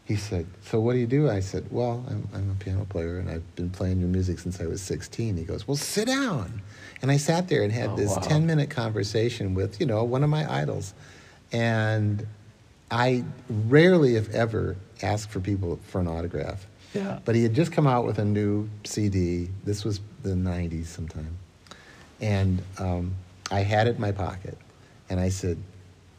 he 0.04 0.17
said, 0.17 0.45
"So 0.65 0.82
what 0.82 0.93
do 0.93 0.99
you 0.99 1.08
do?" 1.08 1.30
I 1.30 1.39
said, 1.39 1.63
"Well, 1.71 2.04
I'm, 2.10 2.27
I'm 2.34 2.49
a 2.51 2.56
piano 2.62 2.84
player 2.89 3.19
and 3.19 3.30
I've 3.30 3.56
been 3.56 3.69
playing 3.69 3.99
your 4.01 4.10
music 4.10 4.39
since 4.39 4.60
I 4.60 4.65
was 4.65 4.82
16." 4.82 5.38
He 5.38 5.43
goes, 5.45 5.65
"Well, 5.67 5.77
sit 5.77 6.08
down." 6.08 6.62
And 7.01 7.10
I 7.12 7.15
sat 7.17 7.47
there 7.47 7.63
and 7.63 7.71
had 7.71 7.91
Oh, 7.91 7.95
this 7.95 8.10
wow. 8.10 8.21
10-minute 8.23 8.69
conversation 8.69 9.54
with, 9.54 9.80
you 9.80 9.86
know, 9.86 10.04
one 10.04 10.23
of 10.23 10.30
my 10.30 10.51
idols. 10.62 10.93
And 11.51 12.25
I 12.89 13.23
rarely, 13.49 14.15
if 14.15 14.29
ever, 14.29 14.77
ask 15.01 15.29
for 15.29 15.39
people 15.39 15.79
for 15.87 15.99
an 15.99 16.07
autograph. 16.07 16.67
Yeah. 16.93 17.19
But 17.23 17.35
he 17.35 17.43
had 17.43 17.53
just 17.53 17.71
come 17.71 17.87
out 17.87 18.05
with 18.05 18.19
a 18.19 18.25
new 18.25 18.69
CD. 18.83 19.49
This 19.63 19.85
was 19.85 20.01
the 20.23 20.31
90s 20.31 20.87
sometime. 20.87 21.37
And 22.19 22.61
um, 22.77 23.15
I 23.49 23.61
had 23.61 23.87
it 23.87 23.95
in 23.95 24.01
my 24.01 24.11
pocket. 24.11 24.57
And 25.09 25.19
I 25.19 25.29
said, 25.29 25.57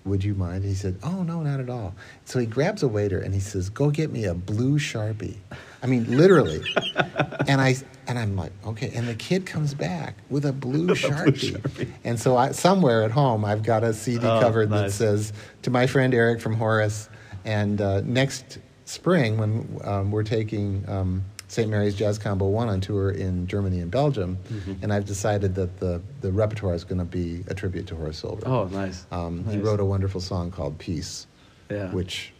Would 0.04 0.24
you 0.24 0.34
mind? 0.34 0.64
He 0.64 0.74
said, 0.74 0.98
Oh, 1.04 1.22
no, 1.22 1.42
not 1.42 1.60
at 1.60 1.70
all. 1.70 1.94
So 2.24 2.38
he 2.38 2.46
grabs 2.46 2.82
a 2.82 2.88
waiter 2.88 3.20
and 3.20 3.32
he 3.32 3.40
says, 3.40 3.68
Go 3.70 3.90
get 3.90 4.10
me 4.10 4.24
a 4.24 4.34
blue 4.34 4.78
Sharpie. 4.78 5.36
I 5.82 5.86
mean, 5.86 6.16
literally. 6.16 6.62
and, 7.46 7.60
I, 7.60 7.76
and 8.08 8.18
I'm 8.18 8.36
like, 8.36 8.52
Okay. 8.66 8.90
And 8.94 9.06
the 9.06 9.14
kid 9.14 9.46
comes 9.46 9.74
back 9.74 10.16
with 10.28 10.44
a 10.44 10.52
blue 10.52 10.88
Sharpie. 10.94 11.52
Sharpie. 11.52 11.90
And 12.04 12.18
so 12.18 12.36
I, 12.36 12.50
somewhere 12.50 13.02
at 13.04 13.12
home, 13.12 13.44
I've 13.44 13.62
got 13.62 13.84
a 13.84 13.92
CD 13.94 14.26
Oh, 14.26 14.40
covered 14.40 14.70
that 14.70 14.90
says, 14.92 15.32
To 15.62 15.70
my 15.70 15.86
friend 15.86 16.12
Eric 16.14 16.40
from 16.40 16.54
Horace. 16.54 17.08
And 17.44 17.80
uh, 17.80 18.00
next 18.02 18.58
spring, 18.84 19.38
when 19.38 19.80
um, 19.84 20.10
we're 20.10 20.22
taking 20.24 20.84
um, 20.88 21.24
St. 21.52 21.68
Mary's 21.68 21.94
Jazz 21.94 22.18
Combo 22.18 22.46
1 22.48 22.70
on 22.70 22.80
tour 22.80 23.10
in 23.10 23.46
Germany 23.46 23.80
and 23.80 23.90
Belgium, 23.90 24.38
Mm-hmm. 24.50 24.72
and 24.82 24.90
I've 24.90 25.04
decided 25.04 25.54
that 25.56 25.78
the, 25.80 26.00
the 26.22 26.32
repertoire 26.32 26.72
is 26.72 26.82
going 26.82 26.98
to 26.98 27.04
be 27.04 27.44
a 27.46 27.52
tribute 27.52 27.86
to 27.88 27.94
Horace 27.94 28.16
Silver. 28.20 28.42
Oh, 28.48 28.64
nice. 28.68 29.04
Um, 29.12 29.44
He 29.50 29.58
wrote 29.58 29.78
a 29.78 29.84
wonderful 29.84 30.22
song 30.22 30.50
called 30.50 30.78
Peace, 30.78 31.26
Yeah. 31.70 31.90
which, 31.92 32.32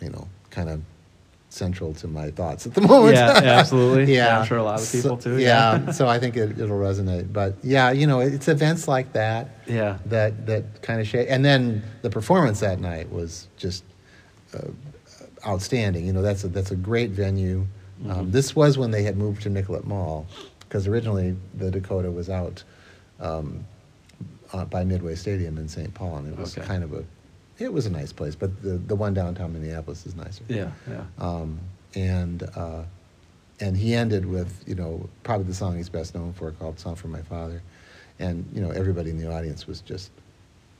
you 0.00 0.08
know, 0.08 0.26
kind 0.48 0.70
of 0.70 0.80
central 1.50 1.92
to 1.92 2.08
my 2.08 2.30
thoughts 2.30 2.66
at 2.66 2.72
the 2.72 2.80
moment. 2.92 3.14
Yeah, 3.16 3.42
yeah, 3.42 3.58
absolutely. 3.58 4.14
yeah. 4.14 4.24
Yeah, 4.28 4.38
I'm 4.40 4.46
sure 4.46 4.56
a 4.56 4.62
lot 4.62 4.80
of 4.80 4.90
people 4.90 5.18
So- 5.20 5.32
too, 5.32 5.38
Yeah, 5.38 5.82
yeah. 5.84 5.90
so 5.90 6.08
I 6.08 6.18
think 6.18 6.34
it, 6.38 6.58
it'll 6.58 6.78
resonate. 6.78 7.30
But 7.30 7.56
yeah, 7.62 7.90
you 7.90 8.06
know, 8.06 8.20
it's 8.20 8.48
events 8.48 8.88
like 8.88 9.12
that 9.12 9.50
Yeah. 9.66 9.98
that 10.06 10.46
that 10.46 10.80
kind 10.80 10.98
of 10.98 11.06
shape. 11.06 11.26
And 11.28 11.44
then 11.44 11.82
the 12.00 12.08
performance 12.08 12.60
that 12.60 12.80
night 12.80 13.12
was 13.12 13.48
just 13.58 13.84
uh, 14.54 14.68
outstanding. 15.46 16.06
You 16.06 16.14
know, 16.14 16.22
that's 16.22 16.42
a 16.44 16.48
that's 16.48 16.70
a 16.70 16.76
great 16.76 17.10
venue. 17.10 17.66
Mm-hmm. 18.02 18.10
Um, 18.10 18.30
this 18.30 18.56
was 18.56 18.78
when 18.78 18.90
they 18.90 19.02
had 19.02 19.16
moved 19.16 19.42
to 19.42 19.50
Nicollet 19.50 19.86
Mall, 19.86 20.26
because 20.60 20.86
originally 20.86 21.36
the 21.54 21.70
Dakota 21.70 22.10
was 22.10 22.30
out 22.30 22.62
um, 23.20 23.64
uh, 24.52 24.64
by 24.64 24.84
Midway 24.84 25.14
Stadium 25.14 25.58
in 25.58 25.68
St. 25.68 25.92
Paul, 25.92 26.16
and 26.18 26.32
it 26.32 26.38
was 26.38 26.56
Okay. 26.56 26.66
kind 26.66 26.82
of 26.84 26.92
a 26.94 27.04
it 27.58 27.70
was 27.72 27.84
a 27.84 27.90
nice 27.90 28.12
place. 28.12 28.34
But 28.34 28.62
the 28.62 28.70
the 28.78 28.96
one 28.96 29.12
downtown 29.12 29.52
Minneapolis 29.52 30.06
is 30.06 30.14
nicer. 30.16 30.44
Yeah. 30.48 30.70
Yeah. 30.88 31.04
Um, 31.18 31.60
and 31.94 32.42
uh, 32.56 32.84
and 33.60 33.76
he 33.76 33.94
ended 33.94 34.24
with 34.24 34.64
you 34.66 34.74
know 34.74 35.08
probably 35.22 35.46
the 35.46 35.54
song 35.54 35.76
he's 35.76 35.90
best 35.90 36.14
known 36.14 36.32
for 36.32 36.52
called 36.52 36.78
"Song 36.80 36.94
for 36.94 37.08
My 37.08 37.20
Father," 37.22 37.60
and 38.18 38.48
you 38.54 38.62
know 38.62 38.70
everybody 38.70 39.10
in 39.10 39.18
the 39.18 39.30
audience 39.30 39.66
was 39.66 39.82
just 39.82 40.10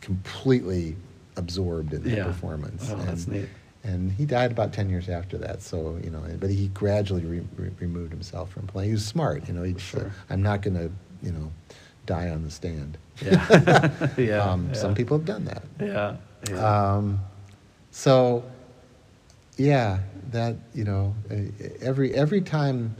completely 0.00 0.96
absorbed 1.36 1.92
in 1.92 2.02
the 2.02 2.10
Yeah. 2.10 2.24
performance. 2.24 2.88
Oh, 2.90 2.94
and, 2.96 3.08
that's 3.08 3.26
neat. 3.26 3.48
And 3.82 4.12
he 4.12 4.26
died 4.26 4.50
about 4.52 4.72
ten 4.72 4.90
years 4.90 5.08
after 5.08 5.38
that. 5.38 5.62
So 5.62 5.98
you 6.04 6.10
know, 6.10 6.22
but 6.38 6.50
he 6.50 6.68
gradually 6.68 7.24
re- 7.24 7.46
re- 7.56 7.70
removed 7.80 8.12
himself 8.12 8.52
from 8.52 8.66
playing. 8.66 8.90
He 8.90 8.94
was 8.94 9.06
smart. 9.06 9.48
You 9.48 9.54
know, 9.54 9.62
he 9.62 9.74
said, 9.78 10.12
"I'm 10.28 10.42
not 10.42 10.60
going 10.62 10.74
to 10.76 10.90
you 11.22 11.32
know 11.32 11.50
die 12.06 12.28
on 12.30 12.42
the 12.44 12.50
stand." 12.50 12.98
Yeah. 13.22 14.08
yeah. 14.16 14.42
um, 14.50 14.68
yeah. 14.68 14.72
Some 14.74 14.94
people 14.94 15.18
have 15.18 15.26
done 15.26 15.44
that. 15.44 15.62
Yeah. 15.78 16.16
Yeah. 16.48 16.94
Um, 16.94 17.20
so, 17.90 18.42
yeah, 19.58 19.98
that 20.30 20.56
you 20.74 20.84
know, 20.84 21.14
every 21.82 22.14
every 22.14 22.40
time, 22.40 22.96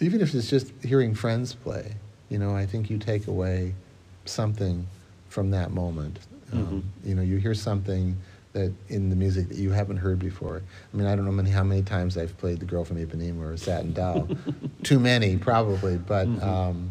even 0.00 0.20
if 0.20 0.34
it's 0.34 0.50
just 0.50 0.70
hearing 0.82 1.14
friends 1.14 1.54
play, 1.54 1.94
you 2.28 2.38
know, 2.38 2.54
I 2.54 2.66
think 2.66 2.90
you 2.90 2.98
take 2.98 3.26
away 3.26 3.74
something 4.26 4.86
from 5.30 5.50
that 5.52 5.70
moment. 5.70 6.18
Um, 6.52 6.84
You 7.04 7.14
know, 7.14 7.22
you 7.22 7.38
hear 7.38 7.54
something 7.54 8.16
that 8.56 8.72
in 8.88 9.10
the 9.10 9.16
music 9.16 9.48
that 9.48 9.58
you 9.58 9.70
haven't 9.70 9.98
heard 9.98 10.18
before. 10.18 10.62
I 10.92 10.96
mean, 10.96 11.06
I 11.06 11.14
don't 11.14 11.24
know 11.26 11.30
many, 11.30 11.50
how 11.50 11.62
many 11.62 11.82
times 11.82 12.16
I've 12.16 12.36
played 12.38 12.58
"The 12.58 12.64
Girl 12.66 12.84
from 12.84 12.96
Ipanema" 12.96 13.52
or 13.52 13.56
"Satin 13.56 13.92
Doll." 13.92 14.28
Too 14.82 14.98
many, 14.98 15.36
probably, 15.36 15.96
but. 15.98 16.26
Mhm. 16.26 16.42
Um, 16.42 16.90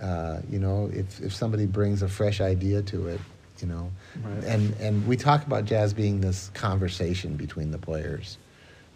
uh, 0.00 0.40
you 0.48 0.60
know, 0.60 0.88
if, 0.94 1.20
if 1.20 1.34
somebody 1.34 1.66
brings 1.66 2.02
a 2.02 2.08
fresh 2.08 2.40
idea 2.40 2.80
to 2.82 3.08
it, 3.08 3.20
you 3.60 3.66
know, 3.66 3.90
Right. 4.22 4.44
and 4.44 4.72
and 4.78 5.04
we 5.08 5.16
talk 5.16 5.44
about 5.44 5.64
jazz 5.64 5.92
being 5.92 6.20
this 6.20 6.50
conversation 6.54 7.34
between 7.36 7.72
the 7.72 7.78
players. 7.78 8.38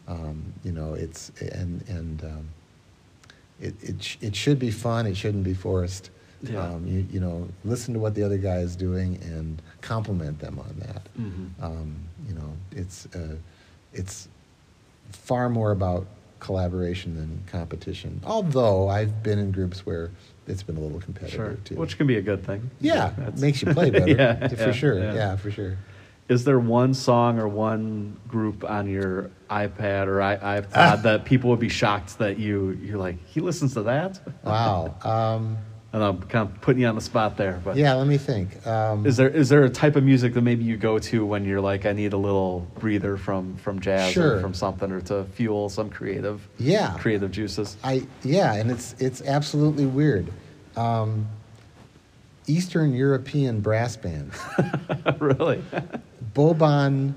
Um, 0.06 0.52
you 0.62 0.70
know, 0.70 0.94
it's 0.94 1.32
and 1.40 1.82
and 1.88 2.22
um, 2.22 2.48
it 3.60 3.74
it 3.82 4.00
sh- 4.00 4.16
it 4.20 4.36
should 4.36 4.60
be 4.60 4.70
fun. 4.70 5.06
It 5.08 5.16
shouldn't 5.16 5.42
be 5.42 5.54
forced. 5.54 6.10
Yeah. 6.42 6.60
Um, 6.62 6.86
you 6.86 7.06
you 7.10 7.20
know, 7.20 7.48
listen 7.64 7.94
to 7.94 8.00
what 8.00 8.14
the 8.14 8.22
other 8.24 8.38
guy 8.38 8.58
is 8.58 8.74
doing 8.76 9.16
and 9.22 9.62
compliment 9.80 10.38
them 10.40 10.58
on 10.58 10.74
that. 10.80 11.02
Mhm. 11.18 11.48
Um, 11.62 11.96
you 12.28 12.34
know, 12.34 12.52
it's 12.72 13.06
uh, 13.14 13.36
it's 13.92 14.28
far 15.10 15.48
more 15.48 15.70
about 15.72 16.06
collaboration 16.40 17.14
than 17.16 17.40
competition. 17.46 18.20
Although 18.24 18.88
I've 18.88 19.22
been 19.22 19.38
in 19.38 19.52
groups 19.52 19.86
where 19.86 20.10
it's 20.48 20.62
been 20.64 20.76
a 20.76 20.80
little 20.80 21.00
competitive 21.00 21.36
Sure. 21.36 21.56
too. 21.64 21.74
Which 21.76 21.96
can 21.96 22.06
be 22.08 22.16
a 22.16 22.22
good 22.22 22.44
thing. 22.44 22.68
yeah, 22.80 23.10
it 23.10 23.16
That's- 23.16 23.40
makes 23.40 23.62
you 23.62 23.72
play 23.72 23.90
better. 23.96 24.08
yeah, 24.08 24.48
for 24.48 24.54
yeah, 24.56 24.72
sure. 24.72 24.98
yeah. 24.98 25.14
Yeah. 25.14 25.36
for 25.36 25.50
sure. 25.52 25.76
Is 26.28 26.44
there 26.44 26.58
one 26.58 26.94
song 26.94 27.38
or 27.38 27.46
one 27.46 28.16
group 28.26 28.64
on 28.68 28.88
your 28.88 29.30
iPad 29.50 30.06
or 30.06 30.20
i- 30.22 30.60
iPod 30.60 31.02
that 31.08 31.24
people 31.24 31.50
would 31.50 31.60
be 31.60 31.68
shocked 31.68 32.18
that 32.18 32.38
you 32.38 32.70
you're 32.82 32.98
like 32.98 33.24
he 33.26 33.40
listens 33.40 33.74
to 33.74 33.82
that? 33.84 34.18
Wow. 34.42 34.96
Um, 35.04 35.58
And 35.94 36.02
I'm 36.02 36.22
kind 36.22 36.48
of 36.48 36.58
putting 36.62 36.80
you 36.80 36.88
on 36.88 36.94
the 36.94 37.02
spot 37.02 37.36
there, 37.36 37.60
but 37.62 37.76
yeah, 37.76 37.92
let 37.94 38.06
me 38.06 38.16
think. 38.16 38.66
Um, 38.66 39.04
Is 39.04 39.18
there 39.18 39.28
is 39.28 39.50
there 39.50 39.62
a 39.64 39.68
type 39.68 39.94
of 39.94 40.02
music 40.02 40.32
that 40.32 40.40
maybe 40.40 40.64
you 40.64 40.78
go 40.78 40.98
to 40.98 41.26
when 41.26 41.44
you're 41.44 41.60
like 41.60 41.84
I 41.84 41.92
need 41.92 42.14
a 42.14 42.16
little 42.16 42.66
breather 42.78 43.18
from 43.18 43.56
from 43.56 43.78
jazz 43.78 44.12
Sure. 44.12 44.36
or 44.36 44.40
from 44.40 44.54
something 44.54 44.90
or 44.90 45.02
to 45.02 45.24
fuel 45.34 45.68
some 45.68 45.90
creative 45.90 46.48
Yeah. 46.58 46.96
creative 46.98 47.30
juices? 47.30 47.76
I 47.84 48.06
yeah, 48.24 48.54
and 48.54 48.70
it's 48.70 48.94
it's 49.00 49.20
absolutely 49.20 49.84
weird. 49.84 50.32
Um, 50.78 51.26
Eastern 52.46 52.94
European 52.94 53.60
brass 53.60 53.94
bands. 53.96 54.34
really? 55.20 55.62
Boban 56.34 57.12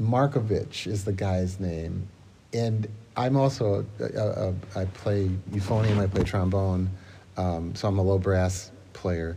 Markovic 0.00 0.86
is 0.86 1.04
the 1.04 1.12
guy's 1.12 1.60
name, 1.60 2.08
and 2.54 2.88
I'm 3.16 3.36
also 3.36 3.84
a, 4.00 4.04
a, 4.04 4.48
a, 4.48 4.54
I 4.74 4.84
play 4.86 5.30
euphonium, 5.52 5.98
I 5.98 6.06
play 6.06 6.24
trombone, 6.24 6.90
um, 7.36 7.74
so 7.74 7.88
I'm 7.88 7.98
a 7.98 8.02
low 8.02 8.18
brass 8.18 8.70
player, 8.92 9.36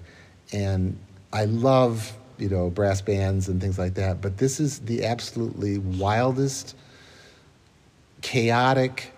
and 0.52 0.98
I 1.34 1.46
love 1.46 2.14
you 2.38 2.50
know 2.50 2.70
brass 2.70 3.02
bands 3.02 3.48
and 3.50 3.60
things 3.62 3.78
like 3.78 3.96
that. 3.96 4.22
But 4.22 4.38
this 4.38 4.60
is 4.60 4.80
the 4.80 5.06
absolutely 5.06 5.78
wildest, 5.78 6.76
chaotic, 8.22 9.12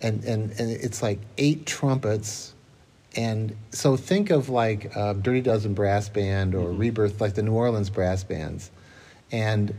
and 0.00 0.24
and 0.24 0.50
and 0.58 0.70
it's 0.70 1.02
like 1.02 1.20
eight 1.38 1.66
trumpets. 1.66 2.54
And 3.14 3.54
so 3.72 3.96
think 3.98 4.30
of 4.30 4.48
like 4.48 4.96
uh, 4.96 5.12
Dirty 5.12 5.42
Dozen 5.42 5.74
Brass 5.74 6.08
Band 6.08 6.54
or 6.54 6.70
Mhm. 6.70 6.78
Rebirth, 6.78 7.20
like 7.20 7.34
the 7.34 7.42
New 7.42 7.52
Orleans 7.52 7.90
brass 7.90 8.24
bands 8.24 8.70
and 9.30 9.74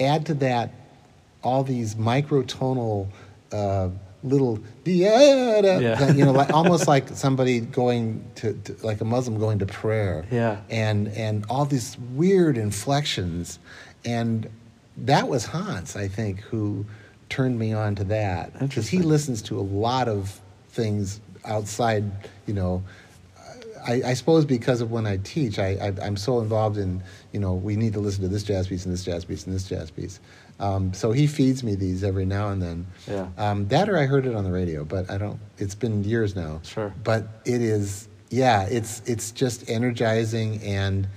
add 0.00 0.26
to 0.26 0.34
that 0.34 0.72
all 1.42 1.62
these 1.62 1.94
microtonal 1.94 3.08
uh, 3.52 3.88
little 4.24 4.58
Yeah. 4.84 6.12
you 6.12 6.24
know, 6.24 6.32
like 6.32 6.50
almost 6.54 6.86
like 6.88 7.08
somebody 7.08 7.60
going 7.60 8.24
to, 8.36 8.52
to 8.64 8.76
like 8.86 9.00
a 9.00 9.04
Muslim 9.04 9.38
going 9.38 9.58
to 9.60 9.66
prayer, 9.66 10.24
Yeah. 10.30 10.60
and 10.70 11.08
and 11.08 11.44
all 11.50 11.64
these 11.64 11.96
weird 12.14 12.56
inflections, 12.58 13.58
and 14.04 14.48
that 14.96 15.28
was 15.28 15.44
Hans, 15.46 15.96
I 15.96 16.08
think, 16.08 16.40
who 16.40 16.84
turned 17.28 17.58
me 17.58 17.72
on 17.72 17.94
to 17.96 18.04
that 18.04 18.58
because 18.58 18.88
he 18.88 18.98
listens 18.98 19.40
to 19.42 19.58
a 19.58 19.62
lot 19.62 20.06
of 20.08 20.40
things 20.70 21.20
outside, 21.44 22.04
you 22.46 22.54
know. 22.54 22.82
I, 23.84 23.94
I 24.10 24.14
suppose 24.14 24.44
because 24.44 24.80
of 24.80 24.92
when 24.92 25.08
I 25.08 25.16
teach, 25.24 25.58
I, 25.58 25.70
I, 25.70 26.06
I'm 26.06 26.16
so 26.16 26.38
involved 26.38 26.78
in, 26.78 27.02
you 27.32 27.40
know, 27.40 27.54
we 27.54 27.74
need 27.74 27.94
to 27.94 27.98
listen 27.98 28.22
to 28.22 28.28
this 28.28 28.44
jazz 28.44 28.68
piece 28.68 28.84
and 28.84 28.94
this 28.94 29.02
jazz 29.04 29.24
piece 29.24 29.44
and 29.44 29.52
this 29.52 29.68
jazz 29.68 29.90
piece. 29.90 30.20
Um, 30.62 30.94
so 30.94 31.10
he 31.10 31.26
feeds 31.26 31.64
me 31.64 31.74
these 31.74 32.04
every 32.04 32.24
now 32.24 32.50
and 32.50 32.62
then. 32.62 32.86
Yeah. 33.08 33.26
Um, 33.36 33.66
that 33.68 33.88
or 33.88 33.98
I 33.98 34.06
heard 34.06 34.26
it 34.26 34.34
on 34.36 34.44
the 34.44 34.52
radio, 34.52 34.84
but 34.84 35.10
I 35.10 35.18
don't. 35.18 35.40
It's 35.58 35.74
been 35.74 36.04
years 36.04 36.36
now. 36.36 36.60
Sure. 36.62 36.94
But 37.02 37.26
it 37.44 37.60
is, 37.60 38.08
yeah. 38.30 38.62
It's 38.70 39.02
it's 39.04 39.32
just 39.32 39.68
energizing, 39.68 40.62
and 40.62 41.08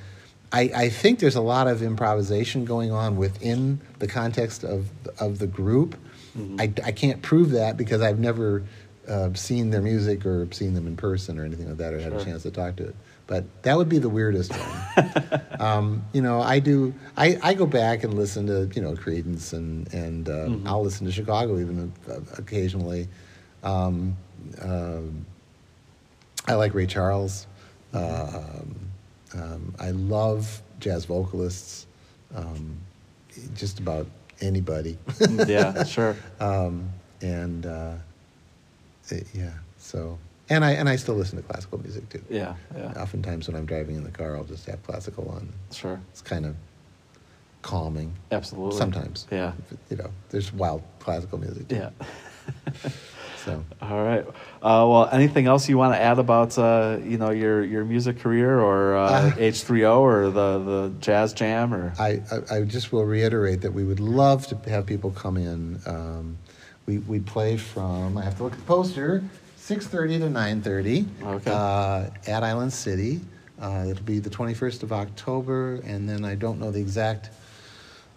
I, 0.52 0.62
I 0.76 0.90
think 0.90 1.20
there's 1.20 1.36
a 1.36 1.42
lot 1.42 1.68
of 1.68 1.84
improvisation 1.84 2.66
going 2.66 2.92
on 2.92 3.18
within 3.18 3.80
the 4.00 4.08
context 4.08 4.64
of 4.64 4.90
of 5.20 5.38
the 5.38 5.48
group. 5.48 5.96
Mhm. 6.36 6.60
I, 6.60 6.88
I 6.88 6.92
can't 6.92 7.22
prove 7.22 7.52
that 7.52 7.78
because 7.78 8.02
I've 8.02 8.20
never 8.20 8.64
uh, 9.08 9.34
seen 9.34 9.70
their 9.70 9.82
music 9.82 10.26
or 10.26 10.48
seen 10.52 10.74
them 10.74 10.88
in 10.88 10.96
person 10.98 11.38
or 11.40 11.46
anything 11.46 11.68
like 11.68 11.78
that, 11.78 11.94
or 11.94 12.00
had 12.00 12.14
a 12.14 12.24
chance 12.24 12.44
to 12.44 12.52
talk 12.52 12.76
to 12.78 12.84
it. 12.88 12.96
But 13.28 13.44
that 13.64 13.76
would 13.76 13.90
be 13.90 13.98
the 13.98 14.10
weirdest 14.10 14.52
one. 14.52 15.42
um, 15.60 16.04
you 16.14 16.22
know, 16.22 16.42
I 16.42 16.60
do. 16.60 16.94
I, 17.18 17.38
I 17.42 17.54
go 17.56 17.66
back 17.66 18.04
and 18.04 18.14
listen 18.14 18.46
to 18.48 18.70
you 18.76 18.82
know 18.82 18.94
Creedence 18.94 19.54
and 19.54 19.92
and 19.94 20.30
uh, 20.30 20.34
Mhm. 20.48 20.68
I'll 20.68 20.84
listen 20.84 21.06
to 21.08 21.12
Chicago 21.12 21.60
even 21.60 21.92
uh, 22.10 22.20
occasionally. 22.38 23.08
Um, 23.64 24.16
um, 24.62 25.26
I 26.48 26.54
like 26.54 26.74
Ray 26.76 26.86
Charles. 26.86 27.48
Um, 27.94 28.76
um, 29.34 29.74
I 29.80 29.92
love 29.92 30.62
jazz 30.80 31.06
vocalists. 31.06 31.88
Um, 32.36 32.78
just 33.56 33.80
about 33.80 34.06
anybody. 34.42 34.98
yeah, 35.48 35.84
sure. 35.86 36.16
um, 36.40 36.90
and 37.22 37.66
uh, 37.66 37.94
it- 39.12 39.28
yeah, 39.34 39.52
so 39.78 40.18
and 40.50 40.64
I 40.64 40.72
and 40.74 40.88
I 40.90 40.96
still 40.96 41.16
listen 41.16 41.38
to 41.38 41.44
classical 41.44 41.80
music 41.82 42.08
too. 42.10 42.22
Yeah, 42.30 42.56
yeah, 42.76 42.94
Oftentimes 43.02 43.48
when 43.48 43.56
I'm 43.58 43.66
driving 43.66 43.96
in 43.96 44.04
the 44.04 44.12
car, 44.12 44.36
I'll 44.36 44.44
just 44.44 44.66
have 44.68 44.82
classical 44.84 45.30
on. 45.30 45.52
sure. 45.72 46.00
It's 46.12 46.22
kind 46.22 46.46
of 46.46 46.56
calming. 47.62 48.14
Absolutely. 48.32 48.78
Sometimes. 48.78 49.26
Yeah. 49.32 49.54
You 49.90 49.98
know, 49.98 50.10
there's 50.30 50.54
wild 50.54 50.84
classical 51.00 51.40
music 51.40 51.68
too. 51.68 51.76
Yeah. 51.78 51.90
So 53.46 53.64
All 53.80 54.04
right. 54.04 54.26
Uh, 54.28 54.88
well, 54.90 55.08
anything 55.12 55.46
else 55.46 55.70
you 55.70 55.78
want 55.78 55.94
to 55.94 56.02
add 56.02 56.18
about 56.18 56.58
uh, 56.58 56.98
you 57.04 57.20
know 57.20 57.30
your 57.30 57.64
your 57.64 57.86
music 57.86 58.18
career 58.20 58.60
or 58.60 58.96
uh, 58.98 59.02
Uh, 59.28 59.32
H3O 59.34 60.00
or 60.00 60.32
the 60.32 60.58
the 60.58 60.92
jazz 61.00 61.32
jam 61.32 61.72
or 61.72 61.94
I, 62.00 62.24
I, 62.32 62.56
I 62.58 62.62
just 62.64 62.92
will 62.92 63.06
reiterate 63.06 63.62
that 63.62 63.72
we 63.72 63.84
would 63.84 64.00
love 64.00 64.48
to 64.48 64.56
have 64.68 64.88
people 64.88 65.12
come 65.12 65.38
in. 65.38 65.80
Um, 65.86 66.40
we, 66.86 67.00
we 67.00 67.20
play 67.20 67.58
from, 67.58 68.18
I 68.18 68.24
have 68.24 68.38
to 68.38 68.44
look 68.44 68.54
at 68.54 68.60
the 68.60 68.66
poster, 68.66 69.24
6.30 69.60 70.20
to 70.20 70.70
9.30 70.70 71.06
Okay. 71.24 71.52
uh, 71.52 72.10
at 72.32 72.44
Island 72.44 72.72
City. 72.74 73.22
Uh, 73.60 73.86
it'll 73.90 74.04
be 74.04 74.20
the 74.20 74.30
21st 74.30 74.84
of 74.84 74.92
October, 74.94 75.76
and 75.86 76.08
then 76.08 76.24
I 76.26 76.36
don't 76.36 76.60
know 76.60 76.72
the 76.72 76.80
exact 76.82 77.30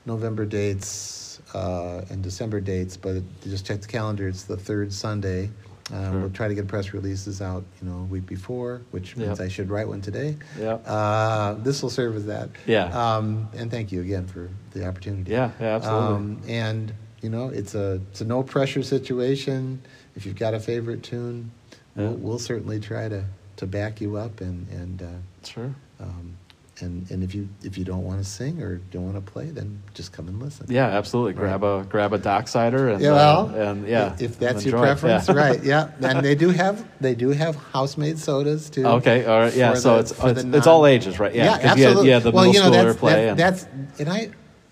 November 0.05 0.45
dates 0.45 1.41
uh, 1.55 2.05
and 2.11 2.23
December 2.23 2.61
dates, 2.61 2.97
but 2.97 3.23
just 3.43 3.65
check 3.67 3.81
the 3.81 3.87
calendar. 3.89 4.29
It's 4.29 4.43
the 4.45 4.57
third 4.57 4.93
Sunday. 4.93 5.51
Uh, 5.91 6.11
Sure. 6.11 6.21
We'll 6.21 6.31
try 6.31 6.49
to 6.49 6.55
get 6.55 6.67
press 6.69 6.93
releases 6.93 7.41
out, 7.41 7.65
you 7.81 7.89
know, 7.89 8.01
a 8.01 8.05
week 8.05 8.27
before, 8.27 8.83
which 8.91 9.17
means 9.17 9.39
Yep. 9.39 9.41
I 9.41 9.49
should 9.49 9.71
write 9.71 9.89
one 9.89 10.03
today. 10.03 10.37
Yep. 10.59 10.83
Uh, 10.87 11.55
this 11.55 11.81
will 11.83 11.89
serve 11.89 12.15
as 12.17 12.27
that. 12.27 12.51
Yeah. 12.67 12.85
Um, 13.17 13.49
and 13.57 13.71
thank 13.71 13.91
you 13.91 14.03
again 14.03 14.27
for 14.27 14.51
the 14.73 14.87
opportunity. 14.87 15.31
Yeah, 15.33 15.53
yeah, 15.59 15.77
absolutely. 15.77 16.15
Um, 16.17 16.41
and 16.47 16.93
you 17.23 17.29
know, 17.31 17.49
it's 17.49 17.75
a 17.75 18.01
it's 18.11 18.21
a 18.21 18.25
no 18.25 18.43
pressure 18.43 18.83
situation. 18.83 19.81
If 20.17 20.27
you've 20.27 20.37
got 20.37 20.55
a 20.55 20.61
favorite 20.61 21.03
tune, 21.03 21.51
Yeah. 21.97 22.05
we'll, 22.09 22.15
we'll 22.17 22.39
certainly 22.39 22.81
try 22.81 23.09
to, 23.09 23.25
to 23.57 23.67
back 23.67 24.01
you 24.01 24.17
up 24.17 24.41
and 24.41 24.69
and 24.71 25.03
uh, 25.03 25.07
sure. 25.47 25.75
um, 26.01 26.37
and 26.81 27.11
and 27.11 27.25
if 27.25 27.35
you 27.35 27.49
if 27.65 27.77
you 27.77 27.85
don't 27.85 28.05
want 28.05 28.21
to 28.21 28.25
sing 28.25 28.63
or 28.63 28.77
don't 28.93 29.05
want 29.13 29.17
to 29.27 29.33
play, 29.33 29.47
then 29.47 29.83
just 29.95 30.13
come 30.13 30.29
and 30.29 30.41
listen. 30.41 30.67
Yeah, 30.69 30.87
absolutely. 30.87 31.33
Grab 31.33 31.65
a 31.65 31.85
grab 31.89 32.13
a 32.13 32.19
docksider 32.21 32.93
and 32.95 33.03
Yeah, 33.03 33.13
well, 33.13 33.49
uh, 33.53 33.71
and 33.71 33.89
yeah, 33.89 34.15
if 34.21 34.39
that's 34.39 34.65
your 34.65 34.79
preference, 34.79 35.29
Yeah. 35.29 35.35
right? 35.35 35.63
Yeah, 35.65 35.91
and 36.01 36.25
they 36.25 36.37
do 36.37 36.51
have 36.51 36.87
they 37.01 37.17
do 37.17 37.31
have 37.31 37.57
house-made 37.73 38.19
sodas 38.21 38.71
too. 38.71 38.87
Okay, 38.87 39.25
all 39.25 39.41
right, 39.41 39.55
yeah. 39.57 39.75
so 39.75 39.95
the- 39.95 40.01
it's 40.01 40.11
it's, 40.13 40.43
the 40.45 40.57
it's 40.57 40.67
all 40.69 40.87
ages, 40.87 41.19
right? 41.19 41.35
Yeah, 41.35 41.45
yeah, 41.45 41.51
'cause 41.51 41.63
you 41.63 41.69
had- 41.69 41.79
absolutely. 41.89 42.11
Had, 42.11 42.23
the 42.23 42.31
well, 42.31 42.47
middle 42.47 42.65
you 42.65 42.71
know, 42.71 42.77
schooler 42.77 42.85
that's, 42.87 42.99
play, 43.01 43.13
that- 43.13 43.29
and 43.31 43.39
that's 43.39 43.67
and 43.99 44.09
I. 44.09 44.31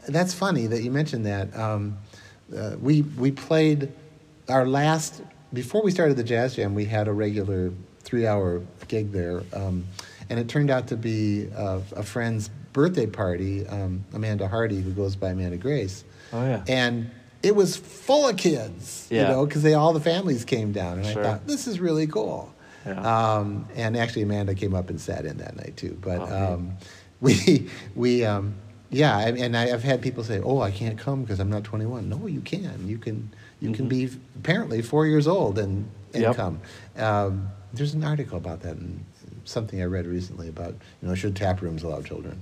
That's 0.08 0.32
funny 0.32 0.68
that 0.68 0.84
you 0.84 0.92
mentioned 0.92 1.26
that. 1.26 1.52
Um, 1.58 1.98
uh, 2.54 2.76
we 2.80 3.02
we 3.02 3.30
played 3.32 3.92
our 4.48 4.66
last 4.66 5.22
before 5.52 5.82
we 5.82 5.90
started 5.90 6.16
the 6.16 6.24
jazz 6.24 6.56
jam. 6.56 6.74
We 6.74 6.84
had 6.84 7.08
a 7.08 7.12
regular 7.12 7.72
three-hour 8.00 8.62
gig 8.88 9.12
there, 9.12 9.42
um, 9.52 9.86
and 10.30 10.38
it 10.38 10.48
turned 10.48 10.70
out 10.70 10.88
to 10.88 10.96
be 10.96 11.48
uh, 11.56 11.80
a 11.94 12.02
friend's 12.02 12.50
birthday 12.72 13.06
party. 13.06 13.66
Um, 13.66 14.04
Amanda 14.12 14.46
Hardy, 14.48 14.80
who 14.80 14.92
goes 14.92 15.16
by 15.16 15.30
Amanda 15.30 15.56
Grace, 15.56 16.04
oh 16.32 16.44
yeah, 16.44 16.64
and 16.68 17.10
it 17.42 17.54
was 17.54 17.76
full 17.76 18.28
of 18.28 18.36
kids. 18.36 19.08
Yeah. 19.10 19.22
You 19.22 19.28
know, 19.28 19.46
because 19.46 19.62
they 19.62 19.74
all 19.74 19.92
the 19.92 20.00
families 20.00 20.44
came 20.44 20.72
down, 20.72 20.98
and 20.98 21.06
Sure. 21.06 21.22
I 21.24 21.26
thought 21.30 21.46
this 21.46 21.66
is 21.66 21.80
really 21.80 22.06
cool. 22.06 22.52
Yeah. 22.84 23.00
Um, 23.38 23.66
and 23.74 23.96
actually, 23.96 24.22
Amanda 24.22 24.54
came 24.54 24.74
up 24.74 24.90
and 24.90 25.00
sat 25.00 25.24
in 25.24 25.38
that 25.38 25.56
night 25.56 25.76
too. 25.76 25.98
But 26.00 26.20
Oh, 26.20 26.54
um, 26.54 26.76
we 27.20 27.68
we 27.96 28.24
um, 28.24 28.54
yeah, 28.90 29.16
I- 29.16 29.30
and 29.30 29.56
I, 29.56 29.72
I've 29.72 29.82
had 29.84 30.00
people 30.02 30.22
say, 30.24 30.40
"Oh, 30.40 30.60
I 30.60 30.70
can't 30.70 30.98
come 30.98 31.22
because 31.22 31.40
I'm 31.40 31.50
not 31.50 31.64
21." 31.64 32.08
No, 32.08 32.26
you 32.26 32.40
can. 32.40 32.86
You 32.86 32.98
can. 32.98 33.30
You 33.60 33.72
can 33.72 33.86
Mhm. 33.86 33.88
be 33.88 34.10
apparently 34.36 34.82
four 34.82 35.06
years 35.06 35.26
old 35.26 35.58
and 35.58 35.88
and 36.14 36.22
Yep. 36.22 36.36
come. 36.36 36.60
Um, 36.96 37.48
there's 37.74 37.94
an 37.94 38.04
article 38.04 38.38
about 38.38 38.60
that 38.60 38.76
and 38.76 39.04
something 39.44 39.80
I 39.80 39.84
read 39.84 40.06
recently 40.06 40.48
about 40.48 40.74
you 41.02 41.08
know 41.08 41.14
should 41.14 41.36
tap 41.36 41.60
rooms 41.62 41.82
allow 41.82 42.00
children? 42.02 42.40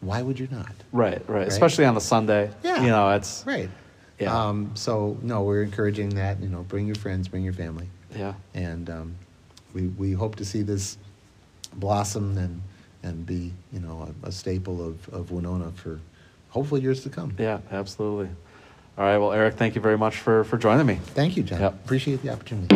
Why 0.00 0.22
would 0.22 0.38
you 0.38 0.46
not? 0.50 0.72
right, 0.92 1.20
right, 1.28 1.48
Especially 1.48 1.84
on 1.84 1.96
a 1.96 2.00
Sunday. 2.00 2.50
Yeah. 2.62 2.82
you 2.82 2.88
know, 2.88 3.10
it's 3.10 3.42
Right. 3.46 3.68
Yeah. 4.20 4.32
Um, 4.48 4.70
so 4.74 5.16
no, 5.22 5.42
we're 5.42 5.62
encouraging 5.62 6.10
that. 6.10 6.40
You 6.40 6.48
know, 6.48 6.62
bring 6.62 6.86
your 6.86 6.94
friends, 6.96 7.28
bring 7.28 7.44
your 7.44 7.52
family, 7.52 7.88
yeah, 8.16 8.34
and 8.54 8.88
um, 8.90 9.14
we 9.74 9.82
we 9.88 10.12
hope 10.12 10.36
to 10.36 10.44
see 10.44 10.62
this 10.62 10.98
blossom 11.74 12.36
and 12.38 12.62
and 13.02 13.24
be 13.26 13.52
you 13.72 13.80
know 13.80 14.08
a, 14.24 14.28
a 14.28 14.32
staple 14.32 14.84
of, 14.84 15.08
of 15.10 15.30
Winona 15.30 15.70
for 15.72 16.00
hopefully 16.50 16.80
years 16.80 17.02
to 17.02 17.10
come. 17.10 17.34
Yeah, 17.38 17.60
absolutely. 17.70 18.28
All 18.96 19.04
right. 19.04 19.18
Well, 19.18 19.32
Eric, 19.32 19.54
thank 19.54 19.76
you 19.76 19.80
very 19.80 19.96
much 19.96 20.16
for, 20.16 20.42
for 20.42 20.58
joining 20.58 20.86
me. 20.86 20.96
Thank 20.96 21.36
you, 21.36 21.44
John. 21.44 21.60
Yep. 21.60 21.84
Appreciate 21.84 22.20
the 22.22 22.30
opportunity. 22.30 22.74